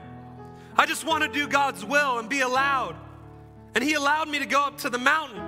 I 0.75 0.85
just 0.85 1.05
want 1.05 1.23
to 1.23 1.29
do 1.29 1.47
God's 1.47 1.85
will 1.85 2.17
and 2.17 2.27
be 2.27 2.41
allowed. 2.41 2.95
And 3.75 3.83
He 3.83 3.93
allowed 3.93 4.27
me 4.27 4.39
to 4.39 4.45
go 4.47 4.63
up 4.63 4.79
to 4.79 4.89
the 4.89 4.97
mountain. 4.97 5.41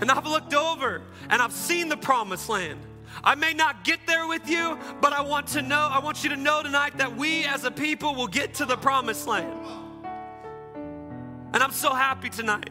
And 0.00 0.10
I've 0.10 0.26
looked 0.26 0.52
over 0.52 1.02
and 1.30 1.40
I've 1.40 1.52
seen 1.52 1.88
the 1.88 1.96
promised 1.96 2.48
land. 2.48 2.80
I 3.24 3.34
may 3.34 3.54
not 3.54 3.84
get 3.84 4.00
there 4.06 4.26
with 4.26 4.48
you, 4.48 4.78
but 5.00 5.12
I 5.12 5.22
want 5.22 5.48
to 5.48 5.62
know, 5.62 5.88
I 5.90 5.98
want 5.98 6.22
you 6.22 6.30
to 6.30 6.36
know 6.36 6.62
tonight 6.62 6.98
that 6.98 7.16
we 7.16 7.44
as 7.44 7.64
a 7.64 7.70
people 7.70 8.14
will 8.14 8.28
get 8.28 8.54
to 8.54 8.66
the 8.66 8.76
promised 8.76 9.26
land. 9.26 9.58
And 11.52 11.62
I'm 11.62 11.72
so 11.72 11.92
happy 11.92 12.28
tonight. 12.28 12.70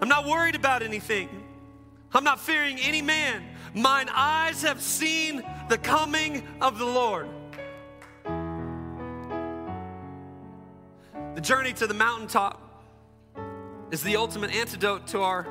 I'm 0.00 0.08
not 0.08 0.26
worried 0.26 0.54
about 0.54 0.82
anything. 0.82 1.28
I'm 2.12 2.24
not 2.24 2.40
fearing 2.40 2.78
any 2.78 3.02
man. 3.02 3.44
Mine 3.74 4.08
eyes 4.14 4.62
have 4.62 4.80
seen 4.80 5.42
the 5.68 5.78
coming 5.78 6.46
of 6.60 6.78
the 6.78 6.86
Lord. 6.86 7.28
The 11.34 11.40
journey 11.40 11.72
to 11.74 11.86
the 11.86 11.94
mountaintop 11.94 12.60
is 13.90 14.02
the 14.02 14.16
ultimate 14.16 14.54
antidote 14.54 15.06
to 15.08 15.20
our 15.22 15.46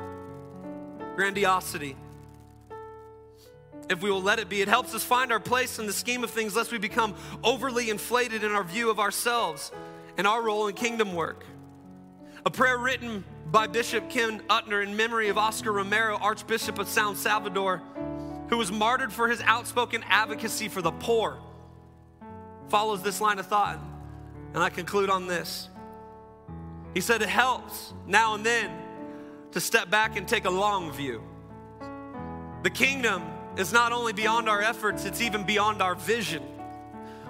grandiosity. 1.16 1.96
If 3.88 4.02
we 4.02 4.10
will 4.10 4.22
let 4.22 4.38
it 4.38 4.48
be, 4.48 4.60
it 4.60 4.68
helps 4.68 4.94
us 4.94 5.02
find 5.02 5.32
our 5.32 5.40
place 5.40 5.78
in 5.78 5.86
the 5.86 5.92
scheme 5.92 6.22
of 6.22 6.30
things, 6.30 6.54
lest 6.54 6.70
we 6.70 6.78
become 6.78 7.14
overly 7.42 7.88
inflated 7.88 8.44
in 8.44 8.52
our 8.52 8.64
view 8.64 8.90
of 8.90 8.98
ourselves 9.00 9.72
and 10.18 10.26
our 10.26 10.42
role 10.42 10.66
in 10.66 10.74
kingdom 10.74 11.14
work. 11.14 11.44
A 12.48 12.50
prayer 12.50 12.78
written 12.78 13.26
by 13.52 13.66
Bishop 13.66 14.08
Ken 14.08 14.40
Untener 14.48 14.82
in 14.82 14.96
memory 14.96 15.28
of 15.28 15.36
Oscar 15.36 15.70
Romero, 15.70 16.16
Archbishop 16.16 16.78
of 16.78 16.88
San 16.88 17.14
Salvador, 17.14 17.82
who 18.48 18.56
was 18.56 18.72
martyred 18.72 19.12
for 19.12 19.28
his 19.28 19.42
outspoken 19.42 20.02
advocacy 20.08 20.68
for 20.68 20.80
the 20.80 20.92
poor, 20.92 21.36
follows 22.70 23.02
this 23.02 23.20
line 23.20 23.38
of 23.38 23.46
thought. 23.46 23.78
And 24.54 24.62
I 24.62 24.70
conclude 24.70 25.10
on 25.10 25.26
this. 25.26 25.68
He 26.94 27.02
said 27.02 27.20
it 27.20 27.28
helps 27.28 27.92
now 28.06 28.32
and 28.32 28.46
then 28.46 28.70
to 29.52 29.60
step 29.60 29.90
back 29.90 30.16
and 30.16 30.26
take 30.26 30.46
a 30.46 30.50
long 30.50 30.90
view. 30.90 31.22
The 32.62 32.70
kingdom 32.70 33.24
is 33.58 33.74
not 33.74 33.92
only 33.92 34.14
beyond 34.14 34.48
our 34.48 34.62
efforts, 34.62 35.04
it's 35.04 35.20
even 35.20 35.44
beyond 35.44 35.82
our 35.82 35.94
vision. 35.96 36.42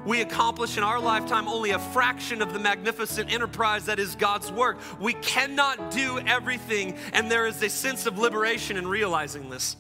We 0.09 0.23
accomplish 0.23 0.79
in 0.79 0.83
our 0.83 0.99
lifetime 0.99 1.49
only 1.49 1.73
a 1.73 1.79
fraction 1.79 2.41
of 2.41 2.55
the 2.55 2.59
magnificent 2.59 3.31
enterprise 3.31 3.85
that 3.85 3.99
is 3.99 4.15
God's 4.15 4.51
work. 4.51 4.79
We 4.99 5.13
cannot 5.13 5.91
do 5.91 6.19
everything, 6.21 6.97
and 7.13 7.31
there 7.31 7.47
is 7.47 7.63
a 7.63 7.69
sense 7.69 8.07
of 8.07 8.17
liberation 8.17 8.79
in 8.79 8.89
realizing 8.89 9.51
this. 9.51 9.77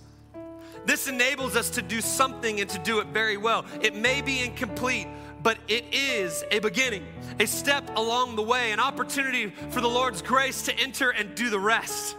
This 0.84 1.08
enables 1.08 1.56
us 1.56 1.70
to 1.70 1.82
do 1.82 2.02
something 2.02 2.60
and 2.60 2.68
to 2.68 2.78
do 2.80 2.98
it 2.98 3.06
very 3.06 3.38
well. 3.38 3.64
It 3.80 3.96
may 3.96 4.20
be 4.20 4.44
incomplete, 4.44 5.08
but 5.42 5.56
it 5.66 5.86
is 5.92 6.44
a 6.50 6.58
beginning, 6.58 7.06
a 7.40 7.46
step 7.46 7.96
along 7.96 8.36
the 8.36 8.42
way, 8.42 8.72
an 8.72 8.80
opportunity 8.80 9.48
for 9.70 9.80
the 9.80 9.88
Lord's 9.88 10.20
grace 10.20 10.60
to 10.66 10.78
enter 10.78 11.08
and 11.08 11.34
do 11.34 11.48
the 11.48 11.58
rest. 11.58 12.16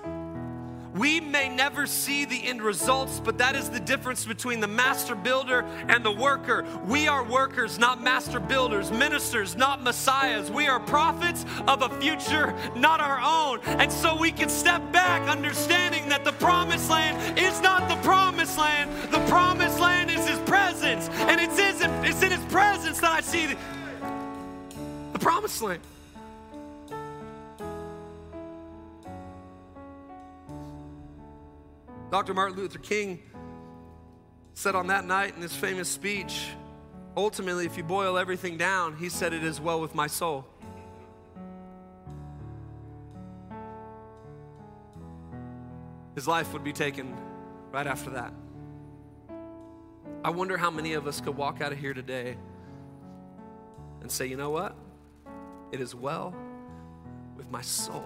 We 1.00 1.22
may 1.22 1.48
never 1.48 1.88
see 1.88 2.26
the 2.26 2.46
end 2.46 2.62
results, 2.62 3.22
but 3.24 3.38
that 3.38 3.56
is 3.56 3.70
the 3.70 3.80
difference 3.80 4.26
between 4.26 4.60
the 4.60 4.68
master 4.68 5.16
builder 5.16 5.62
and 5.88 6.04
the 6.04 6.12
worker. 6.12 6.66
We 6.86 7.08
are 7.08 7.24
workers, 7.24 7.80
not 7.80 8.04
master 8.04 8.38
builders, 8.38 8.92
ministers, 8.92 9.56
not 9.56 9.82
messiahs. 9.82 10.52
We 10.52 10.68
are 10.68 10.78
prophets 10.82 11.46
of 11.70 11.84
a 11.84 12.02
future 12.02 12.54
not 12.76 13.00
our 13.00 13.22
own. 13.22 13.62
And 13.80 13.90
so 13.90 14.18
we 14.18 14.30
can 14.30 14.50
step 14.50 14.92
back 14.92 15.22
understanding 15.30 16.10
that 16.10 16.26
the 16.26 16.34
promised 16.34 16.90
land 16.90 17.40
is 17.40 17.62
not 17.62 17.88
the 17.88 17.96
promised 18.06 18.58
land. 18.58 18.92
The 19.14 19.26
promised 19.30 19.80
land 19.80 20.12
is 20.12 20.28
his 20.28 20.40
presence. 20.40 21.08
And 21.10 21.40
it's 21.40 21.58
in, 21.58 22.32
his 22.32 22.46
presence 22.52 23.00
that 23.00 23.12
I 23.12 23.22
see 23.22 23.46
the, 23.48 23.58
the 25.14 25.20
promised 25.20 25.62
land. 25.62 25.82
Dr. 32.12 32.34
Martin 32.34 32.58
Luther 32.58 32.80
King 32.80 33.20
said 34.54 34.76
on 34.76 34.88
that 34.88 35.06
night 35.06 35.36
in 35.36 35.42
his 35.42 35.56
famous 35.56 35.88
speech 35.88 36.50
ultimately, 37.16 37.66
if 37.66 37.78
you 37.78 37.84
boil 37.84 38.18
everything 38.18 38.58
down, 38.58 38.96
he 38.96 39.10
said, 39.10 39.34
It 39.34 39.44
is 39.44 39.60
well 39.60 39.82
with 39.82 39.94
my 39.94 40.08
soul. 40.08 40.46
His 46.16 46.28
life 46.28 46.52
would 46.54 46.64
be 46.64 46.74
taken 46.74 47.16
right 47.72 47.88
after 47.88 48.10
that. 48.12 48.34
I 50.24 50.32
wonder 50.32 50.58
how 50.58 50.70
many 50.72 50.94
of 50.94 51.08
us 51.08 51.22
could 51.22 51.38
walk 51.38 51.62
out 51.62 51.72
of 51.72 51.78
here 51.78 51.94
today 51.94 52.38
and 54.02 54.12
say, 54.12 54.26
You 54.26 54.38
know 54.38 54.50
what? 54.50 54.76
It 55.72 55.82
is 55.82 55.94
well 55.94 56.34
with 57.38 57.50
my 57.52 57.62
soul. 57.62 58.06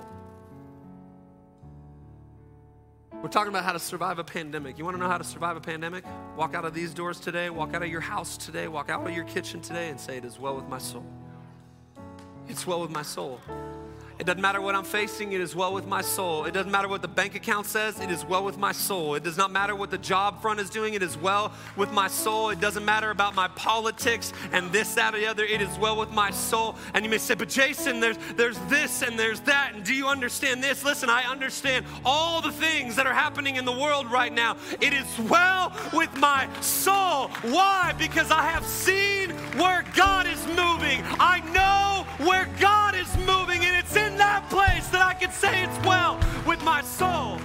We're 3.23 3.29
talking 3.29 3.53
about 3.53 3.63
how 3.63 3.71
to 3.71 3.79
survive 3.79 4.19
a 4.19 4.23
pandemic. 4.25 4.77
You 4.77 4.83
want 4.83 4.97
to 4.97 4.99
know 4.99 5.07
how 5.07 5.17
to 5.17 5.23
survive 5.23 5.55
a 5.55 5.61
pandemic? 5.61 6.03
Walk 6.35 6.55
out 6.55 6.65
of 6.65 6.73
these 6.73 6.93
doors 6.93 7.21
today, 7.21 7.49
walk 7.49 7.73
out 7.73 7.81
of 7.81 7.87
your 7.87 8.01
house 8.01 8.35
today, 8.35 8.67
walk 8.67 8.89
out 8.89 9.07
of 9.07 9.15
your 9.15 9.23
kitchen 9.23 9.61
today 9.61 9.87
and 9.87 9.97
say, 9.97 10.17
It 10.17 10.25
is 10.25 10.37
well 10.37 10.57
with 10.57 10.67
my 10.67 10.77
soul. 10.77 11.05
It's 12.49 12.67
well 12.67 12.81
with 12.81 12.91
my 12.91 13.01
soul. 13.01 13.39
It 14.23 14.27
doesn't 14.27 14.41
matter 14.41 14.61
what 14.61 14.73
I'm 14.73 14.85
facing, 14.85 15.33
it 15.33 15.41
is 15.41 15.53
well 15.53 15.73
with 15.73 15.85
my 15.85 16.01
soul. 16.01 16.45
It 16.45 16.53
doesn't 16.53 16.71
matter 16.71 16.87
what 16.87 17.01
the 17.01 17.09
bank 17.09 17.35
account 17.35 17.65
says, 17.65 17.99
it 17.99 18.09
is 18.09 18.23
well 18.23 18.45
with 18.45 18.57
my 18.57 18.71
soul. 18.71 19.15
It 19.15 19.23
does 19.23 19.35
not 19.35 19.51
matter 19.51 19.75
what 19.75 19.91
the 19.91 19.97
job 19.97 20.41
front 20.41 20.61
is 20.61 20.69
doing, 20.69 20.93
it 20.93 21.03
is 21.03 21.17
well 21.17 21.51
with 21.75 21.91
my 21.91 22.07
soul. 22.07 22.49
It 22.49 22.61
doesn't 22.61 22.85
matter 22.85 23.11
about 23.11 23.35
my 23.35 23.49
politics 23.49 24.31
and 24.53 24.71
this, 24.71 24.93
that, 24.93 25.13
or 25.13 25.17
the 25.17 25.25
other, 25.25 25.43
it 25.43 25.61
is 25.61 25.77
well 25.77 25.97
with 25.97 26.09
my 26.11 26.31
soul. 26.31 26.77
And 26.93 27.03
you 27.03 27.11
may 27.11 27.17
say, 27.17 27.35
but 27.35 27.49
Jason, 27.49 27.99
there's, 27.99 28.15
there's 28.37 28.57
this 28.69 29.01
and 29.01 29.19
there's 29.19 29.41
that, 29.41 29.73
and 29.75 29.83
do 29.83 29.93
you 29.93 30.07
understand 30.07 30.63
this? 30.63 30.85
Listen, 30.85 31.09
I 31.09 31.23
understand 31.23 31.85
all 32.05 32.41
the 32.41 32.53
things 32.53 32.95
that 32.95 33.05
are 33.05 33.13
happening 33.13 33.57
in 33.57 33.65
the 33.65 33.77
world 33.77 34.09
right 34.09 34.31
now. 34.31 34.55
It 34.79 34.93
is 34.93 35.19
well 35.29 35.73
with 35.91 36.15
my 36.15 36.47
soul. 36.61 37.27
Why? 37.51 37.93
Because 37.97 38.31
I 38.31 38.43
have 38.43 38.65
seen 38.65 39.31
where 39.59 39.83
God 39.97 40.27
is 40.27 40.47
moving. 40.47 41.03
I 41.19 41.41
know 41.51 42.05
where 42.25 42.47
God 42.61 42.82
place 44.49 44.87
that 44.89 45.01
I 45.01 45.13
can 45.13 45.31
say 45.31 45.63
it's 45.63 45.85
well 45.85 46.19
with 46.45 46.63
my 46.63 46.81
soul. 46.81 47.39